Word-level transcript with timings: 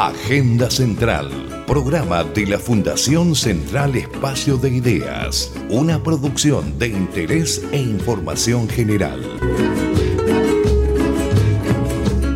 Agenda 0.00 0.70
Central, 0.70 1.28
programa 1.66 2.22
de 2.22 2.46
la 2.46 2.60
Fundación 2.60 3.34
Central 3.34 3.96
Espacio 3.96 4.56
de 4.56 4.70
Ideas, 4.70 5.52
una 5.70 6.00
producción 6.00 6.78
de 6.78 6.86
interés 6.86 7.68
e 7.72 7.78
información 7.78 8.68
general. 8.68 9.20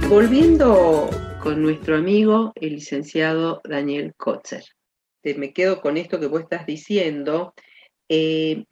Volviendo 0.09 1.09
con 1.41 1.63
nuestro 1.63 1.95
amigo, 1.95 2.53
el 2.57 2.71
licenciado 2.71 3.61
Daniel 3.63 4.13
Kotzer. 4.17 4.65
Me 5.23 5.53
quedo 5.53 5.81
con 5.81 5.97
esto 5.97 6.19
que 6.19 6.27
vos 6.27 6.41
estás 6.41 6.67
diciendo. 6.67 7.55
Eh, 8.09 8.65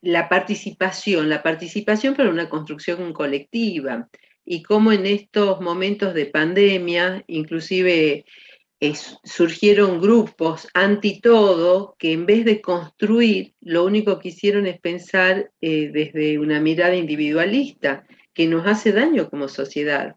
la 0.00 0.30
participación, 0.30 1.28
la 1.28 1.42
participación 1.42 2.14
para 2.14 2.30
una 2.30 2.48
construcción 2.48 3.12
colectiva 3.12 4.08
y 4.50 4.62
cómo 4.62 4.92
en 4.92 5.04
estos 5.04 5.60
momentos 5.60 6.14
de 6.14 6.24
pandemia, 6.24 7.22
inclusive 7.26 8.24
surgieron 9.22 10.00
grupos 10.00 10.68
anti 10.72 11.20
todo 11.20 11.96
que 11.98 12.12
en 12.12 12.24
vez 12.24 12.46
de 12.46 12.62
construir, 12.62 13.52
lo 13.60 13.84
único 13.84 14.18
que 14.18 14.28
hicieron 14.28 14.66
es 14.66 14.80
pensar 14.80 15.50
eh, 15.60 15.90
desde 15.92 16.38
una 16.38 16.60
mirada 16.60 16.96
individualista 16.96 18.06
que 18.32 18.46
nos 18.46 18.66
hace 18.66 18.92
daño 18.92 19.28
como 19.28 19.48
sociedad. 19.48 20.16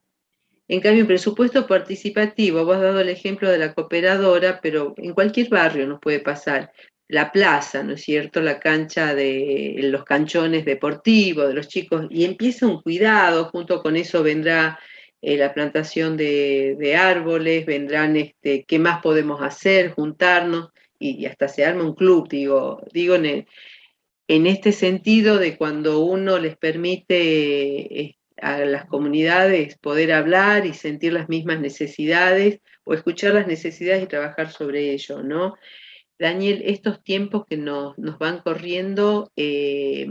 En 0.70 0.80
cambio, 0.80 1.02
el 1.02 1.08
presupuesto 1.08 1.68
participativo, 1.68 2.64
vos 2.64 2.78
has 2.78 2.84
dado 2.84 3.02
el 3.02 3.10
ejemplo 3.10 3.50
de 3.50 3.58
la 3.58 3.74
cooperadora, 3.74 4.62
pero 4.62 4.94
en 4.96 5.14
cualquier 5.14 5.50
barrio 5.50 5.86
nos 5.88 6.00
puede 6.00 6.22
pasar 6.22 6.72
la 7.12 7.30
plaza, 7.32 7.84
¿no 7.84 7.94
es 7.94 8.04
cierto? 8.04 8.40
La 8.42 8.58
cancha 8.60 9.14
de 9.14 9.76
los 9.84 10.06
canchones 10.06 10.64
deportivos 10.64 11.48
de 11.50 11.54
los 11.54 11.68
chicos, 11.68 12.08
y 12.10 12.24
empieza 12.24 12.68
un 12.68 12.82
cuidado, 12.82 13.50
junto 13.50 13.82
con 13.84 13.98
eso 13.98 14.24
vendrá 14.24 14.80
eh, 15.22 15.36
la 15.36 15.54
plantación 15.54 16.16
de, 16.16 16.96
árboles, 16.98 17.66
vendrán, 17.66 18.16
este, 18.16 18.64
¿qué 18.64 18.80
más 18.80 19.02
podemos 19.02 19.42
hacer? 19.42 19.92
Juntarnos, 19.92 20.70
y, 21.00 21.26
hasta 21.26 21.50
se 21.50 21.66
arma 21.66 21.84
un 21.84 21.96
club, 21.96 22.30
digo, 22.30 22.82
digo 22.94 23.16
en, 23.16 23.46
en 24.30 24.48
este 24.48 24.72
sentido 24.72 25.38
de 25.38 25.58
cuando 25.58 26.00
uno 26.00 26.40
les 26.40 26.56
permite 26.56 28.00
eh, 28.00 28.18
a 28.38 28.60
las 28.60 28.86
comunidades 28.86 29.78
poder 29.80 30.14
hablar 30.14 30.66
y 30.66 30.74
sentir 30.74 31.12
las 31.12 31.28
mismas 31.28 31.60
necesidades 31.60 32.62
o 32.86 32.94
escuchar 32.94 33.34
las 33.34 33.48
necesidades 33.48 34.04
y 34.04 34.08
trabajar 34.08 34.50
sobre 34.50 34.92
ello, 34.92 35.22
¿no? 35.24 35.56
Daniel, 36.22 36.62
estos 36.66 37.02
tiempos 37.02 37.46
que 37.50 37.58
nos, 37.58 37.96
van 38.20 38.42
corriendo, 38.42 39.32
eh, 39.36 40.06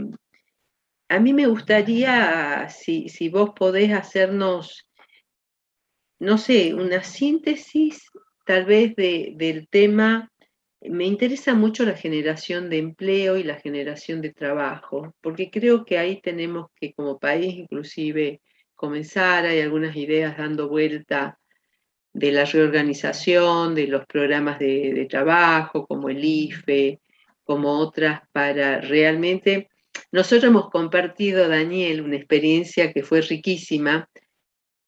a 1.07 1.19
mí 1.21 1.31
me 1.31 1.47
gustaría, 1.47 2.67
si, 2.67 3.29
vos 3.29 3.51
podés 3.55 3.93
hacernos, 3.93 4.89
no 6.19 6.37
sé, 6.37 6.73
una 6.73 7.01
síntesis 7.01 8.09
tal 8.45 8.65
vez 8.65 8.93
del 8.97 9.69
tema, 9.69 10.29
me 10.81 11.05
interesa 11.05 11.53
mucho 11.53 11.85
la 11.85 11.95
generación 11.95 12.69
de 12.69 12.79
empleo 12.79 13.37
y 13.37 13.43
la 13.43 13.61
generación 13.61 14.19
de 14.19 14.33
trabajo, 14.33 15.15
porque 15.21 15.49
creo 15.49 15.85
que 15.85 15.97
ahí 15.97 16.19
tenemos 16.19 16.67
que 16.75 16.91
como 16.93 17.19
país 17.19 17.55
inclusive 17.55 18.41
comenzar, 18.75 19.45
hay 19.45 19.61
algunas 19.61 19.95
ideas 19.95 20.37
dando 20.37 20.67
vuelta 20.67 21.39
de 22.13 22.31
la 22.31 22.45
reorganización, 22.45 23.75
de 23.75 23.87
los 23.87 24.05
programas 24.05 24.59
de, 24.59 25.07
trabajo, 25.09 25.87
como 25.87 26.09
el 26.09 26.23
IFE, 26.23 26.99
como 27.43 27.79
otras, 27.79 28.21
para 28.31 28.81
realmente... 28.81 29.69
Nosotros 30.11 30.45
hemos 30.45 30.69
compartido, 30.69 31.47
Daniel, 31.47 32.01
una 32.01 32.17
experiencia 32.17 32.91
que 32.91 33.03
fue 33.03 33.21
riquísima, 33.21 34.09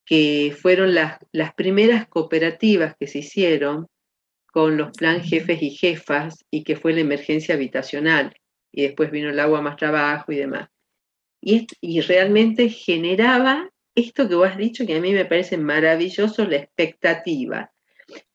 que 0.06 0.56
fueron 0.58 0.94
las, 0.94 1.18
las 1.32 1.54
primeras 1.54 2.08
cooperativas 2.08 2.96
que 3.00 3.08
se 3.08 3.20
hicieron 3.20 3.88
con 4.52 4.78
los 4.78 4.92
plan 4.92 5.22
jefes 5.22 5.62
y 5.62 5.72
jefas 5.72 6.46
y 6.52 6.64
que 6.64 6.76
fue 6.76 6.94
la 6.94 7.02
emergencia 7.02 7.56
habitacional. 7.56 8.36
Y 8.72 8.84
después 8.84 9.12
vino 9.12 9.30
el 9.30 9.40
agua 9.40 9.62
más 9.62 9.78
trabajo 9.78 10.32
y 10.32 10.38
demás. 10.38 10.70
Y, 11.42 11.68
y 11.82 12.02
realmente 12.02 12.70
generaba 12.70 13.70
esto 13.96 14.28
que 14.28 14.36
vos 14.36 14.50
has 14.50 14.58
dicho, 14.58 14.86
que 14.86 14.96
a 14.96 15.02
mí 15.02 15.14
me 15.14 15.26
parece 15.26 15.58
maravilloso, 15.58 16.46
la 16.46 16.58
expectativa. 16.58 17.72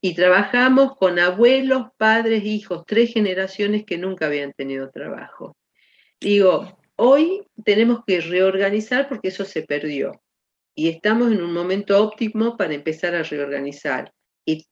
Y 0.00 0.14
trabajamos 0.14 0.96
con 0.96 1.18
abuelos, 1.18 1.88
padres, 1.96 2.44
hijos, 2.44 2.84
tres 2.86 3.12
generaciones 3.12 3.84
que 3.84 3.98
nunca 3.98 4.26
habían 4.26 4.52
tenido 4.52 4.90
trabajo. 4.90 5.56
Digo, 6.20 6.78
hoy 6.96 7.46
tenemos 7.64 8.00
que 8.06 8.20
reorganizar 8.20 9.08
porque 9.08 9.28
eso 9.28 9.44
se 9.44 9.62
perdió. 9.62 10.20
Y 10.74 10.88
estamos 10.88 11.32
en 11.32 11.42
un 11.42 11.52
momento 11.52 12.02
óptimo 12.02 12.56
para 12.56 12.74
empezar 12.74 13.14
a 13.14 13.22
reorganizar. 13.22 14.12
Y 14.44 14.66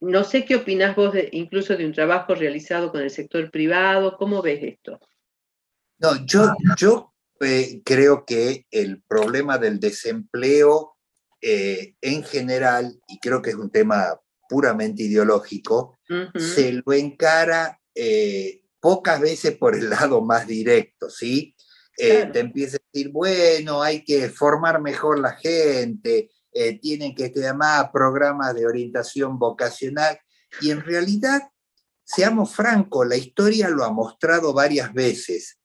no 0.00 0.24
sé 0.24 0.44
qué 0.44 0.56
opinás 0.56 0.96
vos 0.96 1.14
incluso 1.32 1.76
de 1.76 1.86
un 1.86 1.92
trabajo 1.92 2.34
realizado 2.34 2.90
con 2.90 3.02
el 3.02 3.10
sector 3.10 3.50
privado. 3.50 4.16
¿Cómo 4.16 4.42
ves 4.42 4.62
esto? 4.62 4.98
No, 5.98 6.26
yo, 6.26 6.54
yo 6.76 7.11
creo 7.84 8.24
que 8.24 8.66
el 8.70 9.02
problema 9.02 9.58
del 9.58 9.80
desempleo 9.80 10.96
eh, 11.40 11.96
en 12.00 12.22
general, 12.22 13.00
y 13.08 13.18
creo 13.18 13.42
que 13.42 13.50
es 13.50 13.56
un 13.56 13.70
tema 13.70 14.20
puramente 14.48 15.02
ideológico, 15.02 15.98
se 16.36 16.72
lo 16.72 16.92
encara 16.92 17.80
eh, 17.94 18.62
pocas 18.78 19.20
veces 19.20 19.56
por 19.56 19.74
el 19.74 19.90
lado 19.90 20.20
más 20.22 20.46
directo, 20.46 21.10
¿sí? 21.10 21.56
Eh, 21.98 22.28
te 22.32 22.40
empieza 22.40 22.76
a 22.76 22.80
decir, 22.92 23.10
bueno, 23.10 23.82
hay 23.82 24.04
que 24.04 24.28
formar 24.28 24.80
mejor 24.80 25.18
la 25.18 25.32
gente, 25.32 26.30
tienen 26.80 27.14
que 27.14 27.30
tener 27.30 27.54
más 27.54 27.90
programas 27.90 28.54
de 28.54 28.66
orientación 28.66 29.38
vocacional, 29.38 30.18
y 30.60 30.70
en 30.70 30.82
realidad, 30.82 31.42
seamos 32.04 32.54
francos, 32.54 33.06
la 33.06 33.16
historia 33.16 33.68
lo 33.68 33.84
ha 33.84 33.90
mostrado 33.90 34.52
varias 34.52 34.92
veces 34.92 35.58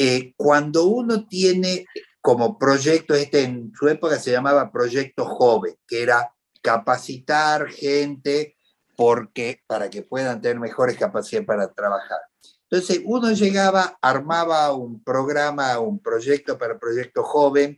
eh, 0.00 0.32
cuando 0.36 0.84
uno 0.84 1.26
tiene 1.26 1.84
como 2.20 2.56
proyecto, 2.56 3.14
este 3.14 3.42
en 3.42 3.72
su 3.76 3.88
época 3.88 4.20
se 4.20 4.30
llamaba 4.30 4.70
Proyecto 4.70 5.24
Joven, 5.24 5.74
que 5.88 6.02
era 6.02 6.32
capacitar 6.62 7.68
gente 7.68 8.56
porque, 8.96 9.60
para 9.66 9.90
que 9.90 10.02
puedan 10.02 10.40
tener 10.40 10.60
mejores 10.60 10.96
capacidades 10.96 11.48
para 11.48 11.72
trabajar. 11.72 12.20
Entonces, 12.70 13.00
uno 13.04 13.32
llegaba, 13.32 13.98
armaba 14.00 14.72
un 14.72 15.02
programa, 15.02 15.80
un 15.80 15.98
proyecto 15.98 16.58
para 16.58 16.78
Proyecto 16.78 17.24
Joven, 17.24 17.76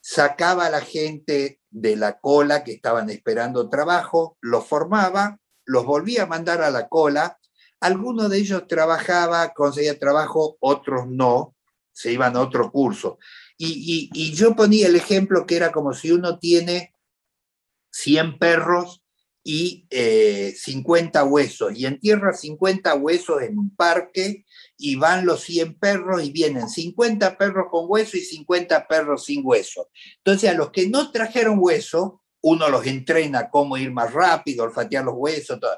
sacaba 0.00 0.66
a 0.66 0.70
la 0.70 0.80
gente 0.80 1.60
de 1.70 1.96
la 1.96 2.20
cola 2.20 2.62
que 2.62 2.72
estaban 2.72 3.10
esperando 3.10 3.68
trabajo, 3.68 4.36
los 4.40 4.64
formaba, 4.64 5.40
los 5.64 5.84
volvía 5.84 6.22
a 6.22 6.26
mandar 6.26 6.62
a 6.62 6.70
la 6.70 6.88
cola 6.88 7.37
algunos 7.80 8.30
de 8.30 8.38
ellos 8.38 8.66
trabajaba, 8.66 9.52
conseguía 9.54 9.98
trabajo, 9.98 10.56
otros 10.60 11.06
no, 11.08 11.56
se 11.92 12.12
iban 12.12 12.36
a 12.36 12.40
otro 12.40 12.70
curso. 12.70 13.18
Y, 13.56 14.32
yo 14.34 14.54
ponía 14.54 14.86
el 14.86 14.96
ejemplo 14.96 15.44
que 15.46 15.56
era 15.56 15.72
como 15.72 15.92
si 15.92 16.12
uno 16.12 16.38
tiene 16.38 16.94
100 17.90 18.38
perros 18.38 19.02
y 19.42 19.88
50 19.90 21.20
eh, 21.20 21.22
huesos, 21.24 21.72
y 21.74 21.86
entierra 21.86 22.32
50 22.34 22.94
huesos 22.96 23.42
en 23.42 23.58
un 23.58 23.74
parque, 23.74 24.44
y 24.76 24.94
van 24.96 25.26
los 25.26 25.40
100 25.40 25.78
perros 25.78 26.22
y 26.22 26.30
vienen 26.30 26.68
50 26.68 27.36
perros 27.36 27.66
con 27.70 27.86
hueso 27.88 28.16
y 28.16 28.20
50 28.20 28.86
perros 28.86 29.24
sin 29.24 29.40
hueso. 29.44 29.88
Entonces 30.18 30.50
a 30.50 30.54
los 30.54 30.70
que 30.70 30.88
no 30.88 31.10
trajeron 31.10 31.58
hueso, 31.58 32.22
uno 32.42 32.68
los 32.68 32.86
entrena 32.86 33.50
cómo 33.50 33.76
ir 33.76 33.90
más 33.90 34.12
rápido, 34.12 34.64
olfatear 34.64 35.04
los 35.04 35.14
huesos, 35.16 35.58
todo 35.58 35.72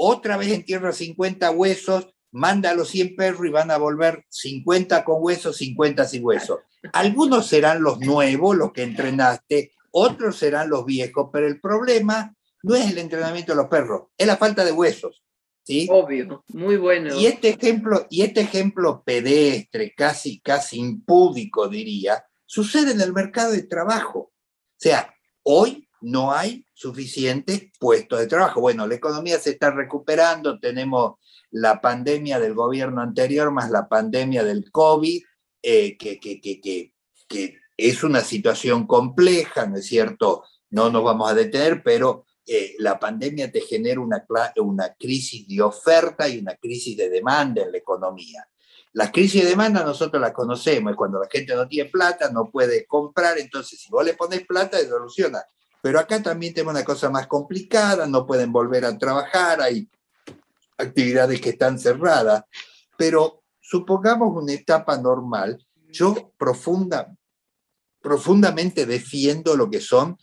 otra 0.00 0.36
vez 0.36 0.52
entierra 0.52 0.92
50 0.92 1.50
huesos, 1.50 2.14
manda 2.30 2.70
a 2.70 2.74
los 2.74 2.88
100 2.90 3.16
perros 3.16 3.46
y 3.46 3.50
van 3.50 3.72
a 3.72 3.78
volver 3.78 4.24
50 4.28 5.04
con 5.04 5.16
huesos, 5.18 5.56
50 5.56 6.04
sin 6.04 6.24
huesos. 6.24 6.60
Algunos 6.92 7.48
serán 7.48 7.82
los 7.82 7.98
nuevos, 7.98 8.56
los 8.56 8.72
que 8.72 8.84
entrenaste, 8.84 9.72
otros 9.90 10.36
serán 10.36 10.70
los 10.70 10.84
viejos, 10.84 11.30
pero 11.32 11.48
el 11.48 11.60
problema 11.60 12.32
no 12.62 12.76
es 12.76 12.88
el 12.92 12.98
entrenamiento 12.98 13.52
de 13.52 13.56
los 13.56 13.66
perros, 13.66 14.02
es 14.16 14.26
la 14.26 14.36
falta 14.36 14.64
de 14.64 14.70
huesos. 14.70 15.24
¿sí? 15.64 15.88
Obvio, 15.90 16.44
muy 16.48 16.76
bueno. 16.76 17.12
Y 17.16 17.26
este 17.26 17.48
ejemplo, 17.48 18.06
y 18.08 18.22
este 18.22 18.42
ejemplo 18.42 19.02
pedestre, 19.04 19.94
casi, 19.96 20.38
casi 20.38 20.78
impúdico, 20.78 21.66
diría, 21.68 22.24
sucede 22.46 22.92
en 22.92 23.00
el 23.00 23.12
mercado 23.12 23.50
de 23.50 23.64
trabajo. 23.64 24.18
O 24.20 24.32
sea, 24.76 25.12
hoy 25.42 25.87
no 26.00 26.32
hay 26.32 26.64
suficientes 26.74 27.70
puestos 27.78 28.18
de 28.20 28.26
trabajo. 28.26 28.60
Bueno, 28.60 28.86
la 28.86 28.94
economía 28.94 29.38
se 29.38 29.50
está 29.50 29.70
recuperando, 29.70 30.58
tenemos 30.58 31.14
la 31.50 31.80
pandemia 31.80 32.38
del 32.38 32.54
gobierno 32.54 33.00
anterior 33.00 33.50
más 33.50 33.70
la 33.70 33.88
pandemia 33.88 34.44
del 34.44 34.70
COVID, 34.70 35.22
eh, 35.62 35.96
que, 35.96 36.20
que, 36.20 36.40
que, 36.40 36.60
que, 37.28 37.58
es 37.76 38.02
una 38.02 38.22
situación 38.22 38.86
compleja, 38.86 39.66
¿no 39.66 39.76
es 39.76 39.86
cierto? 39.86 40.42
No 40.70 40.90
nos 40.90 41.04
vamos 41.04 41.30
a 41.30 41.34
detener, 41.34 41.82
pero 41.84 42.26
eh, 42.44 42.74
la 42.78 42.98
pandemia 42.98 43.52
te 43.52 43.60
genera 43.60 44.00
una, 44.00 44.26
una 44.56 44.94
crisis 44.94 45.46
de 45.46 45.62
oferta 45.62 46.28
y 46.28 46.38
una 46.38 46.56
crisis 46.56 46.96
de 46.96 47.08
demanda 47.08 47.62
en 47.62 47.70
la 47.70 47.78
economía. 47.78 48.48
La 48.94 49.12
crisis 49.12 49.44
de 49.44 49.50
demanda 49.50 49.84
nosotros 49.84 50.20
la 50.20 50.32
conocemos, 50.32 50.90
es 50.90 50.96
cuando 50.96 51.20
la 51.20 51.28
gente 51.30 51.54
no 51.54 51.68
tiene 51.68 51.88
plata, 51.88 52.32
no 52.32 52.50
puede 52.50 52.84
comprar, 52.84 53.38
entonces 53.38 53.78
si 53.78 53.90
vos 53.90 54.04
le 54.04 54.14
pones 54.14 54.44
plata, 54.44 54.76
soluciona 54.80 55.40
Pero 55.88 56.00
acá 56.00 56.22
también 56.22 56.52
tenemos 56.52 56.74
una 56.74 56.84
cosa 56.84 57.08
más 57.08 57.26
complicada, 57.26 58.06
no 58.06 58.26
pueden 58.26 58.52
volver 58.52 58.84
a 58.84 58.98
trabajar, 58.98 59.62
hay 59.62 59.88
actividades 60.76 61.40
que 61.40 61.48
están 61.48 61.78
cerradas, 61.78 62.44
pero 62.98 63.42
supongamos 63.58 64.36
una 64.36 64.52
etapa 64.52 64.98
normal, 64.98 65.66
yo 65.90 66.34
profunda, 66.36 67.16
profundamente 68.02 68.84
defiendo 68.84 69.56
lo 69.56 69.70
que 69.70 69.80
son 69.80 70.18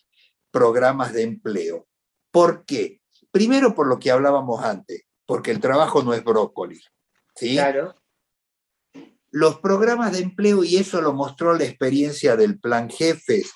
programas 0.52 1.14
de 1.14 1.24
empleo. 1.24 1.88
¿Por 2.30 2.64
qué? 2.64 3.02
Primero 3.32 3.74
por 3.74 3.88
lo 3.88 3.98
que 3.98 4.12
hablábamos 4.12 4.64
antes, 4.64 5.08
porque 5.26 5.50
el 5.50 5.60
trabajo 5.60 6.04
no 6.04 6.14
es 6.14 6.24
brócoli. 6.24 6.80
¿sí? 7.36 7.54
Claro. 7.56 7.96
Los 9.32 9.58
programas 9.62 10.12
de 10.12 10.20
empleo, 10.20 10.64
y 10.64 10.76
eso 10.76 11.02
lo 11.02 11.14
mostró 11.14 11.56
la 11.56 11.64
experiencia 11.64 12.36
del 12.36 12.60
Plan 12.60 12.88
Jefes, 12.88 13.52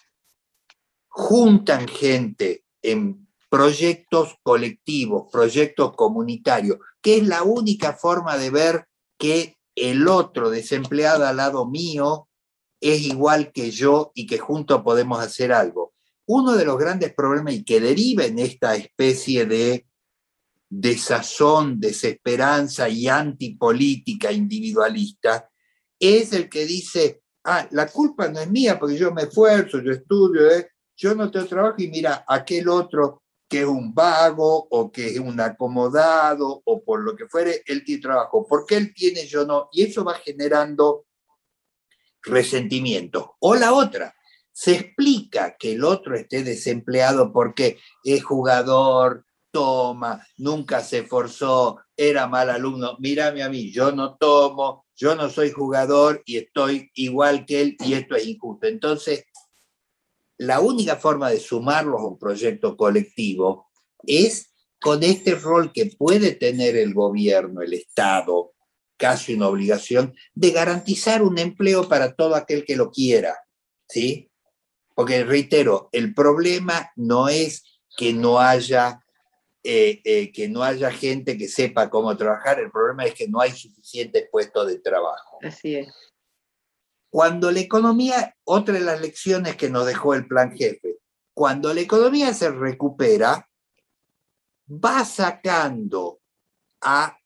juntan 1.09 1.87
gente 1.87 2.63
en 2.81 3.27
proyectos 3.49 4.35
colectivos, 4.43 5.27
proyectos 5.31 5.95
comunitarios, 5.95 6.77
que 7.01 7.17
es 7.17 7.27
la 7.27 7.43
única 7.43 7.93
forma 7.93 8.37
de 8.37 8.51
ver 8.51 8.85
que 9.17 9.57
el 9.75 10.07
otro 10.07 10.49
desempleado 10.49 11.25
al 11.25 11.37
lado 11.37 11.67
mío 11.67 12.29
es 12.79 13.01
igual 13.01 13.51
que 13.51 13.71
yo 13.71 14.11
y 14.13 14.27
que 14.27 14.37
juntos 14.37 14.81
podemos 14.83 15.19
hacer 15.19 15.51
algo. 15.51 15.93
Uno 16.25 16.55
de 16.55 16.65
los 16.65 16.77
grandes 16.77 17.13
problemas 17.13 17.55
y 17.55 17.63
que 17.63 17.81
deriva 17.81 18.25
en 18.25 18.39
esta 18.39 18.75
especie 18.75 19.45
de 19.45 19.87
desazón, 20.69 21.79
desesperanza 21.79 22.87
y 22.87 23.07
antipolítica 23.07 24.31
individualista 24.31 25.49
es 25.99 26.31
el 26.31 26.47
que 26.47 26.65
dice, 26.65 27.23
ah, 27.43 27.67
la 27.71 27.87
culpa 27.87 28.27
no 28.29 28.39
es 28.39 28.49
mía 28.49 28.77
porque 28.79 28.97
yo 28.97 29.11
me 29.11 29.23
esfuerzo, 29.23 29.81
yo 29.81 29.91
estudio, 29.91 30.49
¿eh? 30.51 30.69
Yo 30.99 31.15
no 31.15 31.31
tengo 31.31 31.47
trabajo 31.47 31.75
y 31.77 31.87
mira, 31.87 32.25
aquel 32.27 32.67
otro 32.67 33.23
que 33.47 33.61
es 33.61 33.65
un 33.65 33.95
vago 33.95 34.67
o 34.69 34.91
que 34.91 35.07
es 35.07 35.19
un 35.19 35.39
acomodado 35.39 36.61
o 36.65 36.83
por 36.83 37.01
lo 37.01 37.15
que 37.15 37.27
fuere, 37.27 37.63
él 37.65 37.83
tiene 37.85 38.01
trabajo. 38.01 38.45
¿Por 38.45 38.65
qué 38.65 38.75
él 38.75 38.93
tiene, 38.93 39.25
yo 39.25 39.45
no? 39.45 39.69
Y 39.71 39.83
eso 39.83 40.03
va 40.03 40.15
generando 40.15 41.05
resentimiento. 42.21 43.37
O 43.39 43.55
la 43.55 43.73
otra, 43.73 44.13
se 44.51 44.73
explica 44.73 45.55
que 45.57 45.73
el 45.73 45.85
otro 45.85 46.15
esté 46.15 46.43
desempleado 46.43 47.31
porque 47.31 47.79
es 48.03 48.21
jugador, 48.23 49.25
toma, 49.51 50.21
nunca 50.37 50.81
se 50.81 50.99
esforzó, 50.99 51.79
era 51.95 52.27
mal 52.27 52.49
alumno. 52.49 52.97
Mírame 52.99 53.41
a 53.41 53.49
mí, 53.49 53.71
yo 53.71 53.93
no 53.93 54.17
tomo, 54.17 54.85
yo 54.95 55.15
no 55.15 55.29
soy 55.29 55.51
jugador 55.51 56.21
y 56.25 56.37
estoy 56.37 56.91
igual 56.95 57.45
que 57.45 57.61
él 57.61 57.77
y 57.79 57.93
esto 57.93 58.15
es 58.15 58.27
injusto. 58.27 58.67
Entonces, 58.67 59.25
la 60.39 60.61
única 60.61 60.95
forma 60.95 61.29
de 61.29 61.39
sumarlos 61.39 61.99
a 62.01 62.05
un 62.05 62.17
proyecto 62.17 62.77
colectivo 62.77 63.69
es 64.07 64.53
con 64.79 65.03
este 65.03 65.35
rol 65.35 65.73
que 65.73 65.87
puede 65.87 66.31
tener 66.31 66.77
el 66.77 66.93
gobierno, 66.93 67.61
el 67.61 67.73
Estado, 67.73 68.53
casi 68.95 69.33
una 69.33 69.49
obligación, 69.49 70.15
de 70.33 70.51
garantizar 70.51 71.21
un 71.21 71.37
empleo 71.37 71.89
para 71.89 72.15
todo 72.15 72.35
aquel 72.35 72.63
que 72.63 72.77
lo 72.77 72.89
quiera. 72.89 73.37
¿sí? 73.89 74.31
Porque, 74.95 75.25
reitero, 75.25 75.89
el 75.91 76.13
problema 76.13 76.89
no 76.95 77.27
es 77.27 77.63
que 77.97 78.13
no 78.13 78.39
haya 78.39 79.01
eh, 79.61 79.99
eh, 80.05 80.31
que 80.31 80.47
no 80.47 80.63
haya 80.63 80.89
gente 80.89 81.37
que 81.37 81.49
sepa 81.49 81.89
cómo 81.89 82.15
trabajar, 82.15 82.61
el 82.61 82.71
problema 82.71 83.03
es 83.03 83.13
que 83.13 83.27
no 83.27 83.41
hay 83.41 83.51
suficientes 83.51 84.29
puestos 84.31 84.67
de 84.67 84.79
trabajo. 84.79 85.37
Así 85.43 85.75
es. 85.75 85.93
Cuando 87.09 87.51
la 87.51 87.59
economía, 87.59 88.35
otra 88.43 88.75
de 88.75 88.81
las 88.81 89.01
lecciones 89.01 89.55
que 89.55 89.69
nos 89.69 89.85
dejó 89.85 90.13
el 90.13 90.27
plan 90.27 90.55
jefe, 90.55 90.99
cuando 91.33 91.73
la 91.73 91.81
economía 91.81 92.33
se 92.33 92.51
recupera, 92.51 93.49
va 94.69 95.03
sacando 95.05 96.19
a, 96.81 97.17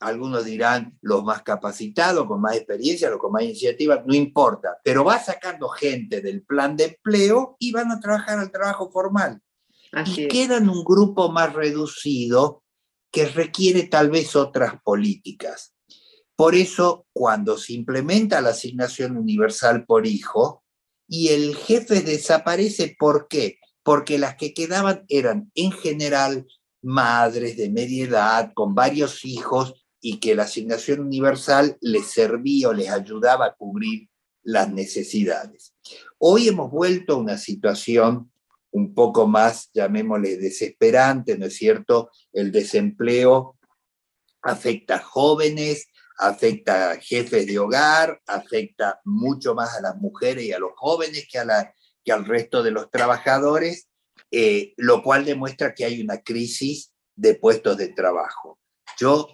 algunos 0.00 0.44
dirán, 0.44 0.98
los 1.02 1.22
más 1.22 1.42
capacitados, 1.42 2.26
con 2.26 2.40
más 2.40 2.56
experiencia, 2.56 3.10
los 3.10 3.18
con 3.18 3.32
más 3.32 3.42
iniciativa, 3.42 4.02
no 4.06 4.14
importa, 4.14 4.78
pero 4.82 5.04
va 5.04 5.18
sacando 5.18 5.68
gente 5.68 6.20
del 6.20 6.42
plan 6.42 6.76
de 6.76 6.84
empleo 6.84 7.56
y 7.58 7.72
van 7.72 7.90
a 7.90 8.00
trabajar 8.00 8.38
al 8.38 8.50
trabajo 8.50 8.90
formal. 8.90 9.40
y 10.06 10.26
quedan 10.26 10.68
un 10.68 10.82
grupo 10.82 11.30
más 11.30 11.52
reducido 11.52 12.64
que 13.10 13.26
requiere 13.26 13.84
tal 13.84 14.10
vez 14.10 14.34
otras 14.34 14.80
políticas. 14.82 15.73
Por 16.36 16.54
eso, 16.54 17.06
cuando 17.12 17.58
se 17.58 17.74
implementa 17.74 18.40
la 18.40 18.50
asignación 18.50 19.16
universal 19.16 19.84
por 19.86 20.06
hijo 20.06 20.64
y 21.06 21.28
el 21.28 21.54
jefe 21.54 22.00
desaparece, 22.00 22.96
¿por 22.98 23.28
qué? 23.28 23.58
Porque 23.82 24.18
las 24.18 24.36
que 24.36 24.52
quedaban 24.52 25.04
eran 25.08 25.50
en 25.54 25.70
general 25.70 26.46
madres 26.82 27.56
de 27.56 27.70
media 27.70 28.04
edad 28.04 28.52
con 28.54 28.74
varios 28.74 29.24
hijos 29.24 29.74
y 30.00 30.18
que 30.18 30.34
la 30.34 30.42
asignación 30.42 31.00
universal 31.00 31.78
les 31.80 32.06
servía 32.06 32.68
o 32.68 32.72
les 32.72 32.90
ayudaba 32.90 33.46
a 33.46 33.54
cubrir 33.54 34.08
las 34.42 34.70
necesidades. 34.70 35.74
Hoy 36.18 36.48
hemos 36.48 36.70
vuelto 36.70 37.14
a 37.14 37.18
una 37.18 37.38
situación 37.38 38.30
un 38.70 38.92
poco 38.92 39.26
más, 39.26 39.70
llamémosle, 39.72 40.36
desesperante, 40.36 41.38
¿no 41.38 41.46
es 41.46 41.56
cierto? 41.56 42.10
El 42.32 42.50
desempleo 42.50 43.56
afecta 44.42 44.96
a 44.96 45.02
jóvenes, 45.02 45.88
afecta 46.18 46.92
a 46.92 46.96
jefes 46.96 47.46
de 47.46 47.58
hogar, 47.58 48.20
afecta 48.26 49.00
mucho 49.04 49.54
más 49.54 49.76
a 49.76 49.80
las 49.80 49.96
mujeres 49.96 50.44
y 50.44 50.52
a 50.52 50.58
los 50.58 50.72
jóvenes 50.76 51.26
que, 51.30 51.38
a 51.38 51.44
la, 51.44 51.74
que 52.04 52.12
al 52.12 52.24
resto 52.24 52.62
de 52.62 52.70
los 52.70 52.90
trabajadores, 52.90 53.88
eh, 54.30 54.74
lo 54.76 55.02
cual 55.02 55.24
demuestra 55.24 55.74
que 55.74 55.84
hay 55.84 56.00
una 56.00 56.22
crisis 56.22 56.92
de 57.16 57.34
puestos 57.34 57.76
de 57.76 57.88
trabajo. 57.88 58.58
Yo 58.98 59.28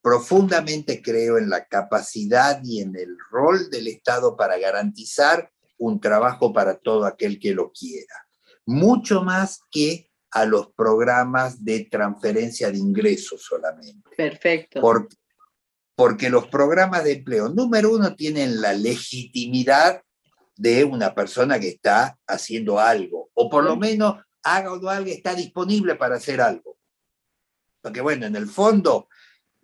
profundamente 0.00 1.00
creo 1.00 1.38
en 1.38 1.48
la 1.48 1.66
capacidad 1.66 2.60
y 2.64 2.80
en 2.80 2.96
el 2.96 3.16
rol 3.30 3.70
del 3.70 3.88
Estado 3.88 4.36
para 4.36 4.58
garantizar 4.58 5.50
un 5.78 6.00
trabajo 6.00 6.52
para 6.52 6.76
todo 6.76 7.06
aquel 7.06 7.38
que 7.38 7.54
lo 7.54 7.72
quiera, 7.72 8.14
mucho 8.66 9.22
más 9.22 9.60
que 9.70 10.10
a 10.30 10.44
los 10.44 10.72
programas 10.72 11.64
de 11.64 11.88
transferencia 11.90 12.70
de 12.70 12.78
ingresos 12.78 13.42
solamente. 13.42 14.10
Perfecto 14.16 14.80
porque 14.80 15.16
los 16.30 16.48
programas 16.48 17.04
de 17.04 17.12
empleo, 17.12 17.48
número 17.48 17.92
uno, 17.92 18.14
tienen 18.14 18.60
la 18.60 18.72
legitimidad 18.72 20.02
de 20.56 20.84
una 20.84 21.14
persona 21.14 21.58
que 21.58 21.68
está 21.68 22.18
haciendo 22.26 22.78
algo, 22.78 23.30
o 23.34 23.48
por 23.48 23.64
lo 23.64 23.76
menos 23.76 24.22
haga 24.42 24.72
o 24.72 24.88
algo, 24.88 25.10
está 25.10 25.34
disponible 25.34 25.94
para 25.94 26.16
hacer 26.16 26.40
algo. 26.40 26.78
Porque 27.80 28.00
bueno, 28.00 28.26
en 28.26 28.36
el 28.36 28.46
fondo, 28.46 29.08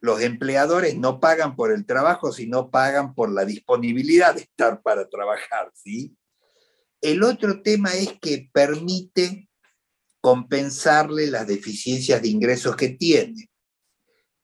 los 0.00 0.20
empleadores 0.20 0.96
no 0.96 1.20
pagan 1.20 1.56
por 1.56 1.72
el 1.72 1.84
trabajo, 1.86 2.32
sino 2.32 2.70
pagan 2.70 3.14
por 3.14 3.30
la 3.32 3.44
disponibilidad 3.44 4.34
de 4.34 4.42
estar 4.42 4.82
para 4.82 5.08
trabajar, 5.08 5.70
¿sí? 5.74 6.16
El 7.00 7.22
otro 7.22 7.62
tema 7.62 7.92
es 7.94 8.14
que 8.20 8.48
permite 8.52 9.48
compensarle 10.20 11.28
las 11.28 11.46
deficiencias 11.46 12.20
de 12.20 12.28
ingresos 12.28 12.74
que 12.76 12.88
tiene 12.90 13.48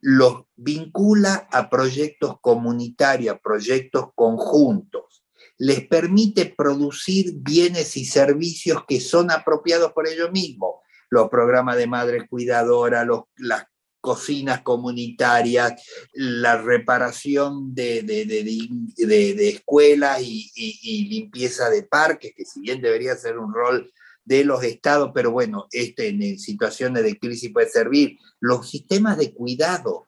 los 0.07 0.43
vincula 0.55 1.49
a 1.51 1.71
proyectos 1.71 2.39
comunitarios, 2.43 3.39
proyectos 3.43 4.11
conjuntos, 4.15 5.25
les 5.57 5.87
permite 5.87 6.45
producir 6.45 7.33
bienes 7.37 7.97
y 7.97 8.05
servicios 8.05 8.85
que 8.87 9.01
son 9.01 9.31
apropiados 9.31 9.93
por 9.93 10.07
ellos 10.07 10.31
mismos, 10.31 10.75
los 11.09 11.31
programas 11.31 11.79
de 11.79 11.87
madres 11.87 12.25
cuidadoras, 12.29 13.09
las 13.37 13.65
cocinas 14.03 14.61
comunitarias, 14.61 15.83
la 16.13 16.61
reparación 16.61 17.75
de, 17.75 18.03
de, 18.03 19.49
escuelas 19.49 20.21
y, 20.21 20.51
y, 20.55 21.09
limpieza 21.09 21.71
de 21.71 21.85
parques, 21.85 22.35
que 22.37 22.45
si 22.45 22.61
bien 22.61 22.83
debería 22.83 23.17
ser 23.17 23.39
un 23.39 23.55
rol 23.55 23.91
de 24.25 24.45
los 24.45 24.63
estados, 24.65 25.11
pero 25.15 25.31
bueno, 25.31 25.67
este 25.71 26.09
en 26.09 26.39
situaciones 26.39 27.03
de 27.05 27.19
crisis 27.19 27.53
puede 27.53 27.69
servir. 27.69 28.19
Los 28.41 28.71
sistemas 28.71 29.19
de 29.19 29.33
cuidado. 29.33 30.07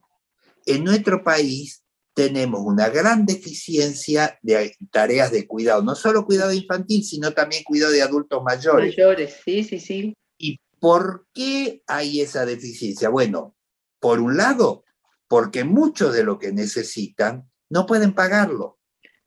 En 0.64 0.84
nuestro 0.84 1.22
país 1.22 1.82
tenemos 2.14 2.62
una 2.64 2.88
gran 2.88 3.26
deficiencia 3.26 4.38
de 4.42 4.74
tareas 4.90 5.30
de 5.30 5.46
cuidado, 5.46 5.82
no 5.82 5.94
solo 5.94 6.24
cuidado 6.24 6.52
infantil, 6.52 7.04
sino 7.04 7.32
también 7.32 7.62
cuidado 7.62 7.92
de 7.92 8.02
adultos 8.02 8.42
mayores. 8.42 8.96
Mayores, 8.96 9.36
sí, 9.44 9.62
sí, 9.62 9.78
sí. 9.78 10.16
¿Y 10.38 10.58
por 10.80 11.26
qué 11.34 11.82
hay 11.86 12.22
esa 12.22 12.46
deficiencia? 12.46 13.10
Bueno, 13.10 13.54
por 14.00 14.20
un 14.20 14.38
lado, 14.38 14.84
porque 15.28 15.64
muchos 15.64 16.14
de 16.14 16.24
lo 16.24 16.38
que 16.38 16.52
necesitan 16.52 17.50
no 17.68 17.84
pueden 17.84 18.14
pagarlo. 18.14 18.78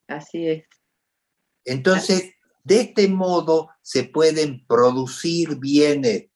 Así 0.08 0.48
es. 0.48 0.65
Entonces, 1.65 2.34
de 2.69 2.81
este 2.81 3.07
modo 3.07 3.71
se 3.81 4.03
pueden 4.03 4.63
producir 4.67 5.57
bienes, 5.57 6.27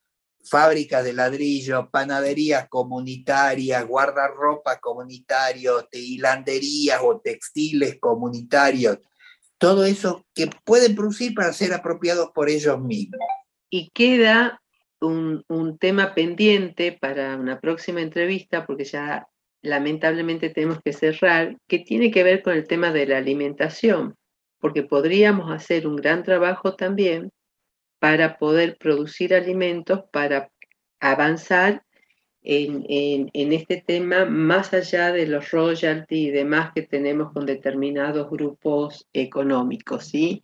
fábricas 0.44 1.04
de 1.04 1.14
ladrillo, 1.14 1.92
panaderías 1.92 2.68
comunitarias, 2.70 3.88
guardarropa 3.88 4.80
comunitarios, 4.80 5.86
hilanderías 5.92 7.02
o 7.04 7.22
textiles 7.22 8.00
comunitarios, 8.00 8.98
todo 9.60 9.86
eso 9.86 10.26
que 10.34 10.50
pueden 10.66 10.96
producir 10.96 11.36
para 11.36 11.54
ser 11.54 11.72
apropiados 11.72 12.32
por 12.34 12.50
ellos 12.50 12.82
mismos. 12.82 13.20
y 13.70 13.92
queda 13.92 14.60
un, 15.02 15.44
un, 15.48 15.78
tema 15.78 16.16
pendiente 16.16 16.98
para 17.00 17.36
una 17.36 17.60
próxima 17.60 18.02
entrevista, 18.02 18.66
porque 18.66 18.86
ya 18.86 19.28
lamentablemente 19.62 20.50
tenemos 20.50 20.80
que 20.84 20.94
cerrar, 20.94 21.58
que 21.68 21.80
tiene 21.80 22.10
que 22.10 22.24
ver 22.24 22.42
con 22.42 22.54
el 22.54 22.68
tema 22.68 22.92
de 22.92 23.06
la 23.06 23.18
alimentación, 23.18 24.16
porque 24.64 24.84
podríamos 24.84 25.52
hacer 25.52 25.86
un 25.86 25.98
gran 25.98 26.24
trabajo 26.24 26.76
también 26.76 27.32
para 28.00 28.38
poder 28.38 28.78
producir 28.78 29.36
alimentos, 29.36 30.06
para 30.10 30.52
avanzar 31.02 31.84
en, 32.42 32.86
en, 33.34 33.52
este 33.52 33.84
tema 33.86 34.24
más 34.24 34.74
allá 34.74 35.12
de 35.12 35.28
los 35.28 35.52
royalties 35.52 36.30
y 36.30 36.32
demás 36.32 36.72
que 36.74 36.84
tenemos 36.84 37.34
con 37.34 37.46
determinados 37.46 38.30
grupos 38.30 39.06
económicos. 39.12 40.06
¿sí? 40.06 40.44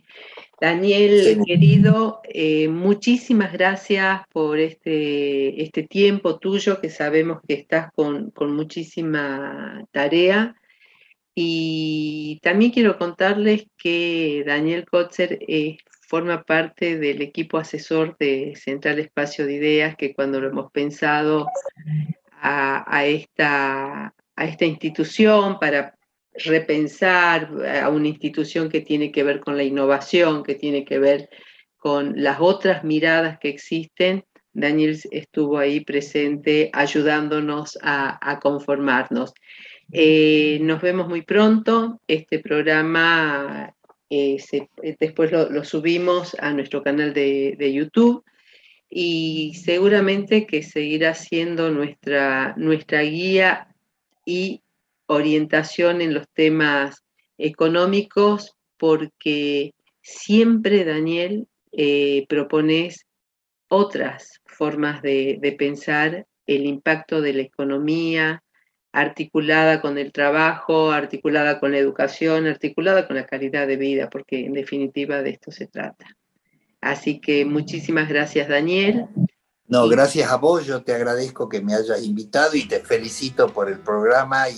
Daniel, 0.59 1.41
querido, 1.45 2.19
eh, 2.25 2.67
muchísimas 2.67 3.53
gracias 3.53 4.19
por 4.33 4.59
este, 4.59 5.63
este 5.63 5.83
tiempo 5.83 6.39
tuyo, 6.39 6.81
que 6.81 6.89
sabemos 6.89 7.39
que 7.47 7.53
estás 7.53 7.89
con, 7.93 8.31
con 8.31 8.53
muchísima 8.53 9.85
tarea. 9.93 10.58
Y 11.41 12.37
también 12.43 12.69
quiero 12.69 12.97
contarles 12.97 13.63
que 13.77 14.43
Daniel 14.45 14.85
Kotzer 14.85 15.39
es 15.47 15.77
forma 16.01 16.43
parte 16.43 16.97
del 16.97 17.21
equipo 17.21 17.57
asesor 17.57 18.17
de 18.19 18.57
Central 18.57 18.99
Espacio 18.99 19.45
de 19.45 19.53
Ideas, 19.53 19.95
que 19.95 20.13
cuando 20.13 20.41
lo 20.41 20.49
hemos 20.49 20.69
pensado 20.69 21.47
a, 22.41 23.05
esta, 23.05 24.13
a 24.35 24.45
esta 24.45 24.65
institución 24.65 25.59
para 25.61 25.95
repensar 26.33 27.49
a 27.81 27.87
una 27.87 28.09
institución 28.09 28.67
que 28.67 28.81
tiene 28.81 29.09
que 29.13 29.23
ver 29.23 29.39
con 29.39 29.55
la 29.55 29.63
innovación, 29.63 30.43
que 30.43 30.55
tiene 30.55 30.83
que 30.83 30.99
ver 30.99 31.29
con 31.77 32.21
las 32.21 32.41
otras 32.41 32.83
miradas 32.83 33.39
que 33.39 33.47
existen, 33.47 34.25
Daniel 34.51 34.99
estuvo 35.11 35.57
ahí 35.57 35.79
presente 35.79 36.69
ayudándonos 36.73 37.77
a, 37.81 38.39
conformarnos. 38.41 39.33
Eh, 39.91 40.59
nos 40.61 40.81
vemos 40.81 41.07
muy 41.07 41.23
pronto. 41.23 41.99
Este 42.07 42.39
programa 42.39 43.73
eh, 44.09 44.37
eh, 44.51 44.97
después 44.99 45.31
lo, 45.31 45.63
subimos 45.63 46.35
a 46.39 46.51
nuestro 46.51 46.81
canal 46.83 47.13
de, 47.13 47.71
YouTube 47.73 48.23
y 48.89 49.53
seguramente 49.53 50.47
que 50.47 50.63
seguirá 50.63 51.13
siendo 51.13 51.69
nuestra, 51.69 52.55
nuestra 52.57 53.01
guía 53.01 53.67
y 54.25 54.61
orientación 55.05 56.01
en 56.01 56.15
los 56.15 56.27
temas 56.29 57.03
económicos 57.37 58.55
porque 58.77 59.73
siempre, 60.01 60.85
Daniel, 60.85 61.47
eh, 61.71 62.25
propones 62.29 63.05
otras 63.67 64.41
formas 64.45 65.01
de 65.03 65.55
pensar 65.57 66.25
el 66.47 66.65
impacto 66.65 67.21
de 67.21 67.33
la 67.33 67.41
economía, 67.43 68.43
articulada 68.91 69.81
con 69.81 69.97
el 69.97 70.11
trabajo, 70.11 70.91
articulada 70.91 71.59
con 71.59 71.71
la 71.71 71.77
educación, 71.77 72.47
articulada 72.47 73.07
con 73.07 73.15
la 73.15 73.25
calidad 73.25 73.67
de 73.67 73.77
vida, 73.77 74.09
porque 74.09 74.45
en 74.45 74.53
definitiva 74.53 75.21
de 75.21 75.31
esto 75.31 75.51
se 75.51 75.67
trata. 75.67 76.05
Así 76.81 77.19
que 77.19 77.45
muchísimas 77.45 78.09
gracias, 78.09 78.47
Daniel. 78.47 79.07
No, 79.67 79.87
gracias 79.87 80.31
a 80.31 80.37
vos, 80.37 80.65
yo 80.65 80.81
te 80.81 80.93
agradezco 80.93 81.47
que 81.47 81.61
me 81.61 81.75
hayas 81.75 82.03
invitado 82.03 82.55
y 82.55 82.67
te 82.67 82.79
felicito 82.79 83.53
por 83.53 83.69
el 83.69 83.79
programa 83.79 84.49
y 84.49 84.57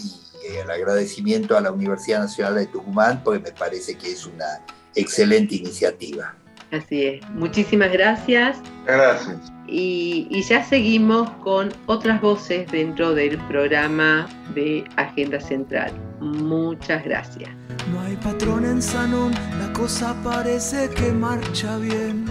el 0.57 0.69
agradecimiento 0.69 1.57
a 1.57 1.61
la 1.61 1.71
Universidad 1.71 2.19
Nacional 2.19 2.55
de 2.55 2.67
Tucumán, 2.67 3.21
porque 3.23 3.39
me 3.39 3.51
parece 3.51 3.97
que 3.97 4.11
es 4.11 4.25
una 4.25 4.65
excelente 4.95 5.55
iniciativa. 5.55 6.38
Así 6.71 7.05
es. 7.05 7.29
Muchísimas 7.31 7.91
gracias. 7.91 8.57
Gracias. 8.85 9.51
Y, 9.67 10.41
ya 10.43 10.63
seguimos 10.63 11.29
con 11.43 11.69
otras 11.85 12.21
voces 12.21 12.69
dentro 12.71 13.13
del 13.13 13.37
programa 13.47 14.27
de 14.53 14.83
Agenda 14.97 15.39
Central. 15.39 15.91
Muchas 16.19 17.03
gracias. 17.03 17.49
No 17.91 18.01
hay 18.01 18.15
patrón 18.17 18.65
en 18.65 18.81
Sanón, 18.81 19.33
la 19.59 19.71
cosa 19.73 20.15
parece 20.23 20.89
que 20.89 21.11
marcha 21.11 21.77
bien. 21.77 22.25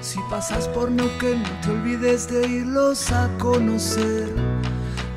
Si 0.00 0.18
pasas 0.30 0.68
por 0.68 0.90
Neuquén, 0.90 1.42
no 1.42 1.60
te 1.62 1.70
olvides 1.70 2.30
de 2.30 2.46
irlos 2.46 3.10
a 3.12 3.28
conocer. 3.38 4.28